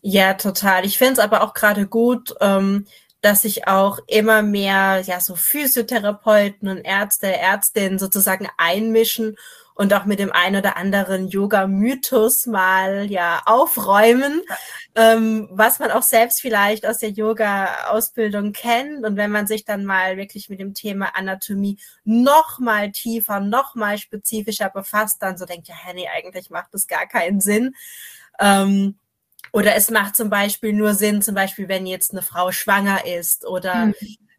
Ja, 0.00 0.34
total. 0.34 0.86
Ich 0.86 0.96
finde 0.98 1.14
es 1.14 1.18
aber 1.18 1.42
auch 1.42 1.52
gerade 1.54 1.86
gut, 1.86 2.34
ähm, 2.40 2.86
dass 3.20 3.42
sich 3.42 3.68
auch 3.68 3.98
immer 4.06 4.42
mehr 4.42 5.02
ja 5.04 5.20
so 5.20 5.36
Physiotherapeuten 5.36 6.68
und 6.68 6.78
Ärzte, 6.78 7.28
Ärztinnen 7.28 7.98
sozusagen 7.98 8.48
einmischen 8.56 9.36
und 9.74 9.92
auch 9.94 10.04
mit 10.04 10.18
dem 10.18 10.32
ein 10.32 10.56
oder 10.56 10.76
anderen 10.76 11.28
Yoga-Mythos 11.28 12.46
mal 12.46 13.10
ja 13.10 13.42
aufräumen, 13.46 14.42
ähm, 14.94 15.48
was 15.50 15.78
man 15.78 15.90
auch 15.90 16.02
selbst 16.02 16.40
vielleicht 16.40 16.86
aus 16.86 16.98
der 16.98 17.10
Yoga-Ausbildung 17.10 18.52
kennt. 18.52 19.04
Und 19.04 19.16
wenn 19.16 19.30
man 19.30 19.46
sich 19.46 19.64
dann 19.64 19.84
mal 19.84 20.16
wirklich 20.16 20.48
mit 20.48 20.60
dem 20.60 20.74
Thema 20.74 21.14
Anatomie 21.14 21.78
noch 22.04 22.58
mal 22.58 22.92
tiefer, 22.92 23.40
noch 23.40 23.74
mal 23.74 23.98
spezifischer 23.98 24.70
befasst, 24.70 25.22
dann 25.22 25.38
so 25.38 25.46
denkt, 25.46 25.68
ja, 25.68 25.74
nee, 25.94 26.08
eigentlich 26.08 26.50
macht 26.50 26.74
das 26.74 26.86
gar 26.86 27.06
keinen 27.06 27.40
Sinn. 27.40 27.74
Ähm, 28.38 28.98
oder 29.52 29.74
es 29.74 29.90
macht 29.90 30.16
zum 30.16 30.30
Beispiel 30.30 30.72
nur 30.72 30.94
Sinn, 30.94 31.20
zum 31.20 31.34
Beispiel, 31.34 31.68
wenn 31.68 31.86
jetzt 31.86 32.12
eine 32.12 32.22
Frau 32.22 32.52
schwanger 32.52 33.04
ist 33.06 33.46
oder 33.46 33.86
mhm 33.86 33.94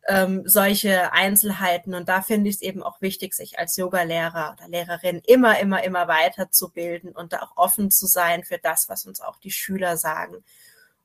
ähm, 0.07 0.43
solche 0.45 1.13
Einzelheiten. 1.13 1.93
Und 1.93 2.09
da 2.09 2.21
finde 2.21 2.49
ich 2.49 2.57
es 2.57 2.61
eben 2.61 2.83
auch 2.83 3.01
wichtig, 3.01 3.33
sich 3.33 3.59
als 3.59 3.77
Yogalehrer 3.77 4.55
oder 4.57 4.67
Lehrerin 4.67 5.21
immer, 5.25 5.59
immer, 5.59 5.83
immer 5.83 6.07
weiterzubilden 6.07 7.11
und 7.11 7.33
da 7.33 7.41
auch 7.41 7.57
offen 7.57 7.91
zu 7.91 8.05
sein 8.05 8.43
für 8.43 8.57
das, 8.57 8.89
was 8.89 9.05
uns 9.05 9.21
auch 9.21 9.39
die 9.39 9.51
Schüler 9.51 9.97
sagen. 9.97 10.43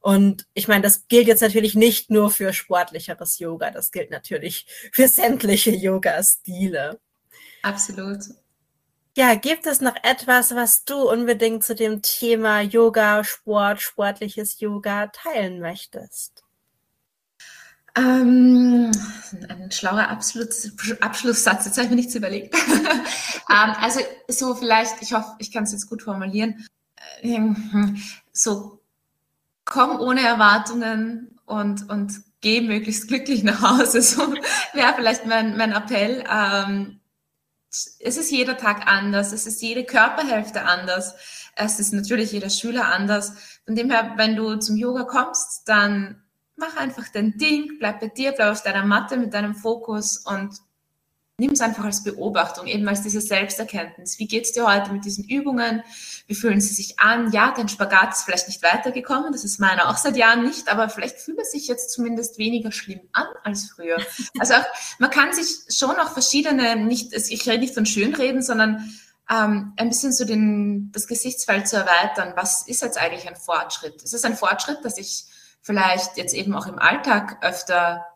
Und 0.01 0.47
ich 0.55 0.69
meine, 0.69 0.83
das 0.83 1.09
gilt 1.09 1.27
jetzt 1.27 1.43
natürlich 1.43 1.75
nicht 1.75 2.11
nur 2.11 2.31
für 2.31 2.53
sportlicheres 2.53 3.39
Yoga, 3.39 3.71
das 3.71 3.91
gilt 3.91 4.11
natürlich 4.11 4.67
für 4.93 5.09
sämtliche 5.09 5.71
Yoga-Stile. 5.71 7.01
Absolut. 7.63 8.21
Ja, 9.17 9.35
gibt 9.35 9.67
es 9.67 9.81
noch 9.81 9.97
etwas, 10.05 10.55
was 10.55 10.85
du 10.85 11.11
unbedingt 11.11 11.65
zu 11.65 11.75
dem 11.75 12.03
Thema 12.03 12.61
Yoga, 12.61 13.25
Sport, 13.25 13.83
sportliches 13.83 14.61
Yoga 14.61 15.09
teilen 15.09 15.59
möchtest? 15.59 16.45
Ähm, 17.99 18.93
ein 19.49 19.71
schlauer 19.71 20.09
Abschluss, 20.09 20.73
Abschlusssatz, 21.01 21.65
jetzt 21.65 21.77
habe 21.77 21.85
ich 21.87 21.91
mir 21.91 21.97
nichts 21.97 22.15
überlegt. 22.15 22.55
ähm, 23.51 23.75
also 23.81 24.01
so 24.29 24.55
vielleicht, 24.55 25.03
ich 25.03 25.13
hoffe, 25.13 25.35
ich 25.39 25.51
kann 25.53 25.65
es 25.65 25.73
jetzt 25.73 25.89
gut 25.89 26.03
formulieren. 26.03 26.65
Ähm, 27.23 28.01
so 28.33 28.81
komm 29.65 29.99
ohne 29.99 30.23
Erwartungen 30.23 31.39
und, 31.45 31.91
und 31.91 32.23
geh 32.41 32.61
möglichst 32.61 33.09
glücklich 33.09 33.43
nach 33.43 33.63
Hause. 33.63 34.01
So 34.03 34.33
wäre 34.73 34.95
vielleicht 34.95 35.27
mein, 35.27 35.57
mein 35.57 35.73
Appell. 35.73 36.25
Ähm, 36.31 37.01
es 37.71 38.17
ist 38.17 38.31
jeder 38.31 38.57
Tag 38.57 38.87
anders, 38.87 39.33
es 39.33 39.47
ist 39.47 39.61
jede 39.61 39.85
Körperhälfte 39.85 40.63
anders, 40.63 41.15
es 41.55 41.79
ist 41.79 41.93
natürlich 41.93 42.33
jeder 42.33 42.49
Schüler 42.49 42.87
anders. 42.87 43.35
Von 43.67 43.75
dem 43.75 43.91
her, 43.91 44.15
wenn 44.17 44.37
du 44.37 44.57
zum 44.57 44.77
Yoga 44.77 45.03
kommst, 45.03 45.69
dann 45.69 46.23
mach 46.59 46.77
einfach 46.77 47.09
dein 47.13 47.39
Ding, 47.39 47.79
bleib 47.79 48.01
bei 48.01 48.09
dir, 48.09 48.33
bleib 48.33 48.53
auf 48.53 48.63
deiner 48.63 48.85
Matte 48.85 49.17
mit 49.17 49.33
deinem 49.33 49.55
Fokus 49.55 50.19
und 50.19 50.61
nimm 51.41 51.53
es 51.53 51.61
einfach 51.61 51.85
als 51.85 52.03
Beobachtung, 52.03 52.67
eben 52.67 52.87
als 52.89 53.03
diese 53.03 53.21
Selbsterkenntnis. 53.21 54.19
Wie 54.19 54.27
geht's 54.27 54.51
dir 54.51 54.67
heute 54.67 54.93
mit 54.93 55.05
diesen 55.05 55.25
Übungen? 55.25 55.85
Wie 56.27 56.35
fühlen 56.35 56.61
sie 56.61 56.75
sich 56.75 56.99
an? 56.99 57.31
Ja, 57.31 57.55
dein 57.57 57.69
Spagat 57.69 58.13
ist 58.13 58.25
vielleicht 58.25 58.49
nicht 58.49 58.63
weitergekommen, 58.63 59.31
das 59.31 59.45
ist 59.45 59.61
meiner 59.61 59.89
auch 59.89 59.97
seit 59.97 60.17
Jahren 60.17 60.45
nicht, 60.45 60.69
aber 60.69 60.89
vielleicht 60.89 61.19
fühlt 61.19 61.39
es 61.39 61.53
sich 61.53 61.69
jetzt 61.69 61.93
zumindest 61.93 62.39
weniger 62.39 62.73
schlimm 62.73 63.01
an 63.13 63.27
als 63.45 63.71
früher. 63.71 63.99
Also 64.39 64.55
auch, 64.55 64.65
man 64.99 65.11
kann 65.11 65.33
sich 65.33 65.75
schon 65.75 65.97
auch 65.97 66.13
verschiedene, 66.13 66.77
nicht, 66.77 67.13
ich 67.13 67.49
rede 67.49 67.61
nicht 67.61 67.75
von 67.75 67.87
Schönreden, 67.87 68.43
sondern 68.43 68.93
ähm, 69.31 69.73
ein 69.77 69.89
bisschen 69.89 70.13
so 70.13 70.25
den, 70.25 70.91
das 70.93 71.07
Gesichtsfeld 71.07 71.69
zu 71.69 71.77
erweitern. 71.77 72.33
Was 72.37 72.67
ist 72.67 72.83
jetzt 72.83 72.99
eigentlich 72.99 73.29
ein 73.29 73.37
Fortschritt? 73.37 74.03
Ist 74.03 74.15
es 74.15 74.25
ein 74.25 74.37
Fortschritt, 74.37 74.85
dass 74.85 74.99
ich 74.99 75.27
vielleicht 75.69 76.17
jetzt 76.17 76.33
eben 76.33 76.55
auch 76.55 76.67
im 76.67 76.79
Alltag 76.79 77.37
öfter 77.43 78.07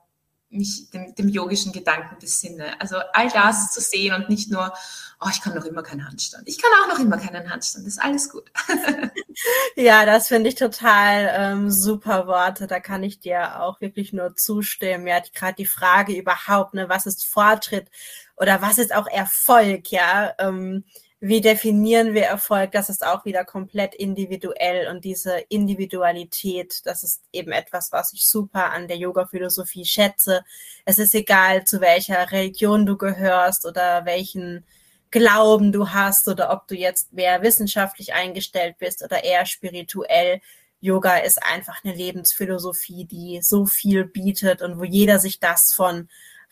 mich 0.48 0.88
dem, 0.90 1.14
dem 1.14 1.28
yogischen 1.28 1.70
Gedanken 1.70 2.16
besinne. 2.18 2.80
Also 2.80 2.96
all 3.12 3.28
das 3.28 3.72
zu 3.72 3.82
sehen 3.82 4.14
und 4.14 4.30
nicht 4.30 4.50
nur, 4.50 4.72
oh, 5.20 5.28
ich 5.30 5.42
kann 5.42 5.54
noch 5.54 5.66
immer 5.66 5.82
keinen 5.82 6.06
Handstand. 6.06 6.48
Ich 6.48 6.56
kann 6.56 6.70
auch 6.82 6.88
noch 6.88 6.98
immer 6.98 7.18
keinen 7.18 7.50
Handstand. 7.50 7.86
Das 7.86 7.94
ist 7.94 8.02
alles 8.02 8.30
gut. 8.30 8.50
ja, 9.76 10.06
das 10.06 10.28
finde 10.28 10.48
ich 10.48 10.54
total 10.54 11.30
ähm, 11.34 11.70
super 11.70 12.26
Worte. 12.26 12.66
Da 12.66 12.80
kann 12.80 13.02
ich 13.02 13.20
dir 13.20 13.60
auch 13.60 13.82
wirklich 13.82 14.14
nur 14.14 14.34
zustimmen. 14.34 15.06
Ja, 15.06 15.20
gerade 15.34 15.56
die 15.56 15.66
Frage 15.66 16.16
überhaupt, 16.16 16.72
ne, 16.72 16.88
was 16.88 17.04
ist 17.04 17.26
Fortschritt 17.26 17.90
oder 18.36 18.62
was 18.62 18.78
ist 18.78 18.94
auch 18.94 19.06
Erfolg, 19.08 19.92
ja. 19.92 20.32
Ähm, 20.38 20.84
wie 21.24 21.40
definieren 21.40 22.14
wir 22.14 22.24
Erfolg? 22.24 22.72
Das 22.72 22.88
ist 22.88 23.06
auch 23.06 23.24
wieder 23.24 23.44
komplett 23.44 23.94
individuell 23.94 24.88
und 24.88 25.04
diese 25.04 25.38
Individualität, 25.48 26.80
das 26.84 27.04
ist 27.04 27.22
eben 27.32 27.52
etwas, 27.52 27.92
was 27.92 28.12
ich 28.12 28.26
super 28.26 28.72
an 28.72 28.88
der 28.88 28.96
Yoga-Philosophie 28.96 29.84
schätze. 29.84 30.44
Es 30.84 30.98
ist 30.98 31.14
egal, 31.14 31.62
zu 31.62 31.80
welcher 31.80 32.32
Religion 32.32 32.86
du 32.86 32.96
gehörst 32.96 33.64
oder 33.66 34.04
welchen 34.04 34.66
Glauben 35.12 35.70
du 35.70 35.90
hast 35.90 36.26
oder 36.26 36.50
ob 36.50 36.66
du 36.66 36.74
jetzt 36.74 37.12
mehr 37.12 37.40
wissenschaftlich 37.40 38.14
eingestellt 38.14 38.78
bist 38.80 39.04
oder 39.04 39.22
eher 39.22 39.46
spirituell. 39.46 40.40
Yoga 40.80 41.18
ist 41.18 41.40
einfach 41.40 41.84
eine 41.84 41.94
Lebensphilosophie, 41.94 43.04
die 43.04 43.42
so 43.42 43.64
viel 43.64 44.06
bietet 44.06 44.60
und 44.60 44.80
wo 44.80 44.82
jeder 44.82 45.20
sich 45.20 45.38
das 45.38 45.72
von 45.72 46.08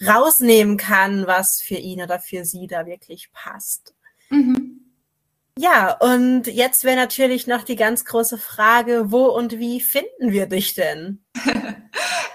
rausnehmen 0.06 0.76
kann, 0.76 1.26
was 1.26 1.60
für 1.60 1.74
ihn 1.74 2.02
oder 2.02 2.20
für 2.20 2.44
sie 2.44 2.68
da 2.68 2.86
wirklich 2.86 3.32
passt. 3.32 3.94
Mhm. 4.30 4.80
Ja, 5.58 5.92
und 6.00 6.46
jetzt 6.46 6.84
wäre 6.84 6.96
natürlich 6.96 7.46
noch 7.46 7.64
die 7.64 7.76
ganz 7.76 8.04
große 8.06 8.38
Frage, 8.38 9.10
wo 9.12 9.26
und 9.26 9.58
wie 9.58 9.80
finden 9.80 10.32
wir 10.32 10.46
dich 10.46 10.74
denn? 10.74 11.22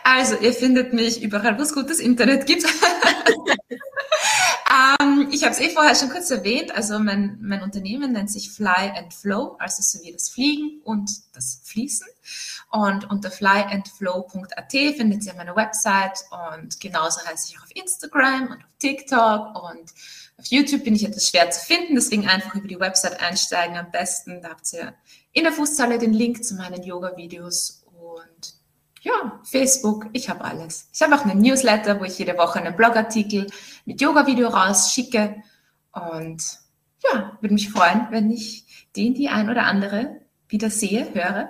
Also, 0.07 0.35
ihr 0.39 0.53
findet 0.53 0.93
mich 0.93 1.23
überall, 1.23 1.57
wo 1.57 1.63
es 1.63 1.73
gutes 1.73 1.99
Internet 1.99 2.45
gibt. 2.45 2.63
ähm, 4.99 5.29
ich 5.31 5.43
habe 5.43 5.53
es 5.53 5.59
eh 5.59 5.69
vorher 5.69 5.95
schon 5.95 6.09
kurz 6.09 6.29
erwähnt. 6.31 6.73
Also 6.75 6.99
mein, 6.99 7.37
mein 7.41 7.61
Unternehmen 7.61 8.11
nennt 8.11 8.31
sich 8.31 8.51
Fly 8.51 8.91
and 8.95 9.13
Flow, 9.13 9.55
also 9.59 9.81
so 9.81 10.03
wie 10.03 10.11
das 10.11 10.29
Fliegen 10.29 10.81
und 10.83 11.09
das 11.33 11.61
Fließen. 11.63 12.07
Und 12.71 13.09
unter 13.09 13.31
flyandflow.at 13.31 14.71
findet 14.71 15.25
ihr 15.25 15.33
meine 15.35 15.55
Website 15.55 16.19
und 16.31 16.79
genauso 16.79 17.21
heiße 17.25 17.49
ich 17.49 17.57
auch 17.57 17.63
auf 17.63 17.75
Instagram 17.75 18.43
und 18.47 18.63
auf 18.63 18.71
TikTok 18.79 19.63
und 19.63 19.93
auf 20.37 20.45
YouTube 20.47 20.83
bin 20.83 20.95
ich 20.95 21.05
etwas 21.05 21.29
schwer 21.29 21.49
zu 21.49 21.65
finden, 21.65 21.95
deswegen 21.95 22.27
einfach 22.27 22.55
über 22.55 22.67
die 22.67 22.79
Website 22.79 23.21
einsteigen 23.21 23.77
am 23.77 23.91
besten. 23.91 24.41
Da 24.41 24.49
habt 24.49 24.71
ihr 24.73 24.93
in 25.31 25.43
der 25.43 25.53
Fußzeile 25.53 25.97
den 25.97 26.13
Link 26.13 26.43
zu 26.43 26.55
meinen 26.55 26.83
Yoga-Videos 26.83 27.84
ja, 29.05 29.39
Facebook, 29.43 30.07
ich 30.13 30.29
habe 30.29 30.43
alles. 30.43 30.89
Ich 30.91 31.01
habe 31.03 31.15
auch 31.15 31.25
einen 31.25 31.39
Newsletter, 31.39 31.99
wo 31.99 32.05
ich 32.05 32.17
jede 32.17 32.37
Woche 32.37 32.59
einen 32.59 32.75
Blogartikel 32.75 33.45
mit 33.85 34.01
Yoga-Video 34.01 34.47
rausschicke 34.47 35.43
und 35.91 36.43
ja, 37.03 37.37
würde 37.39 37.53
mich 37.53 37.69
freuen, 37.69 38.07
wenn 38.09 38.31
ich 38.31 38.65
den, 38.95 39.13
die 39.13 39.29
ein 39.29 39.51
oder 39.51 39.65
andere 39.65 40.21
wieder 40.49 40.71
sehe, 40.71 41.13
höre 41.13 41.49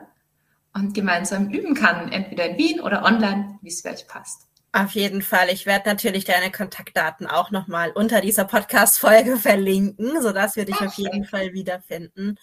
und 0.74 0.94
gemeinsam 0.94 1.50
üben 1.50 1.76
kann, 1.76 2.12
entweder 2.12 2.46
in 2.46 2.58
Wien 2.58 2.82
oder 2.82 3.04
online, 3.04 3.58
wie 3.62 3.70
es 3.70 3.82
für 3.82 3.89
euch 3.89 4.06
passt. 4.06 4.48
Auf 4.74 4.91
jeden 4.91 5.22
Fall. 5.22 5.48
Ich 5.50 5.65
werde 5.65 5.88
natürlich 5.88 6.26
deine 6.26 6.52
Kontaktdaten 6.52 7.26
auch 7.26 7.52
nochmal 7.52 7.91
unter 7.91 8.20
dieser 8.20 8.44
Podcast-Folge 8.44 9.38
verlinken, 9.41 10.22
sodass 10.22 10.58
wir 10.58 10.65
dich 10.65 10.76
Ach, 10.80 10.88
auf 10.88 10.96
jeden 10.96 11.24
Fall 11.24 11.54
wiederfinden. 11.54 12.38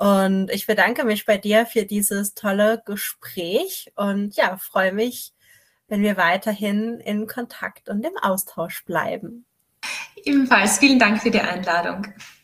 Und 0.00 0.50
ich 0.50 0.66
bedanke 0.66 1.04
mich 1.04 1.26
bei 1.26 1.36
dir 1.36 1.66
für 1.66 1.84
dieses 1.84 2.32
tolle 2.32 2.82
Gespräch 2.86 3.92
und 3.96 4.34
ja, 4.34 4.56
freue 4.56 4.94
mich, 4.94 5.34
wenn 5.88 6.00
wir 6.00 6.16
weiterhin 6.16 7.00
in 7.00 7.26
Kontakt 7.26 7.90
und 7.90 8.02
im 8.06 8.16
Austausch 8.16 8.82
bleiben. 8.86 9.44
Ebenfalls 10.24 10.78
vielen 10.78 10.98
Dank 10.98 11.20
für 11.20 11.30
die 11.30 11.40
Einladung. 11.40 12.06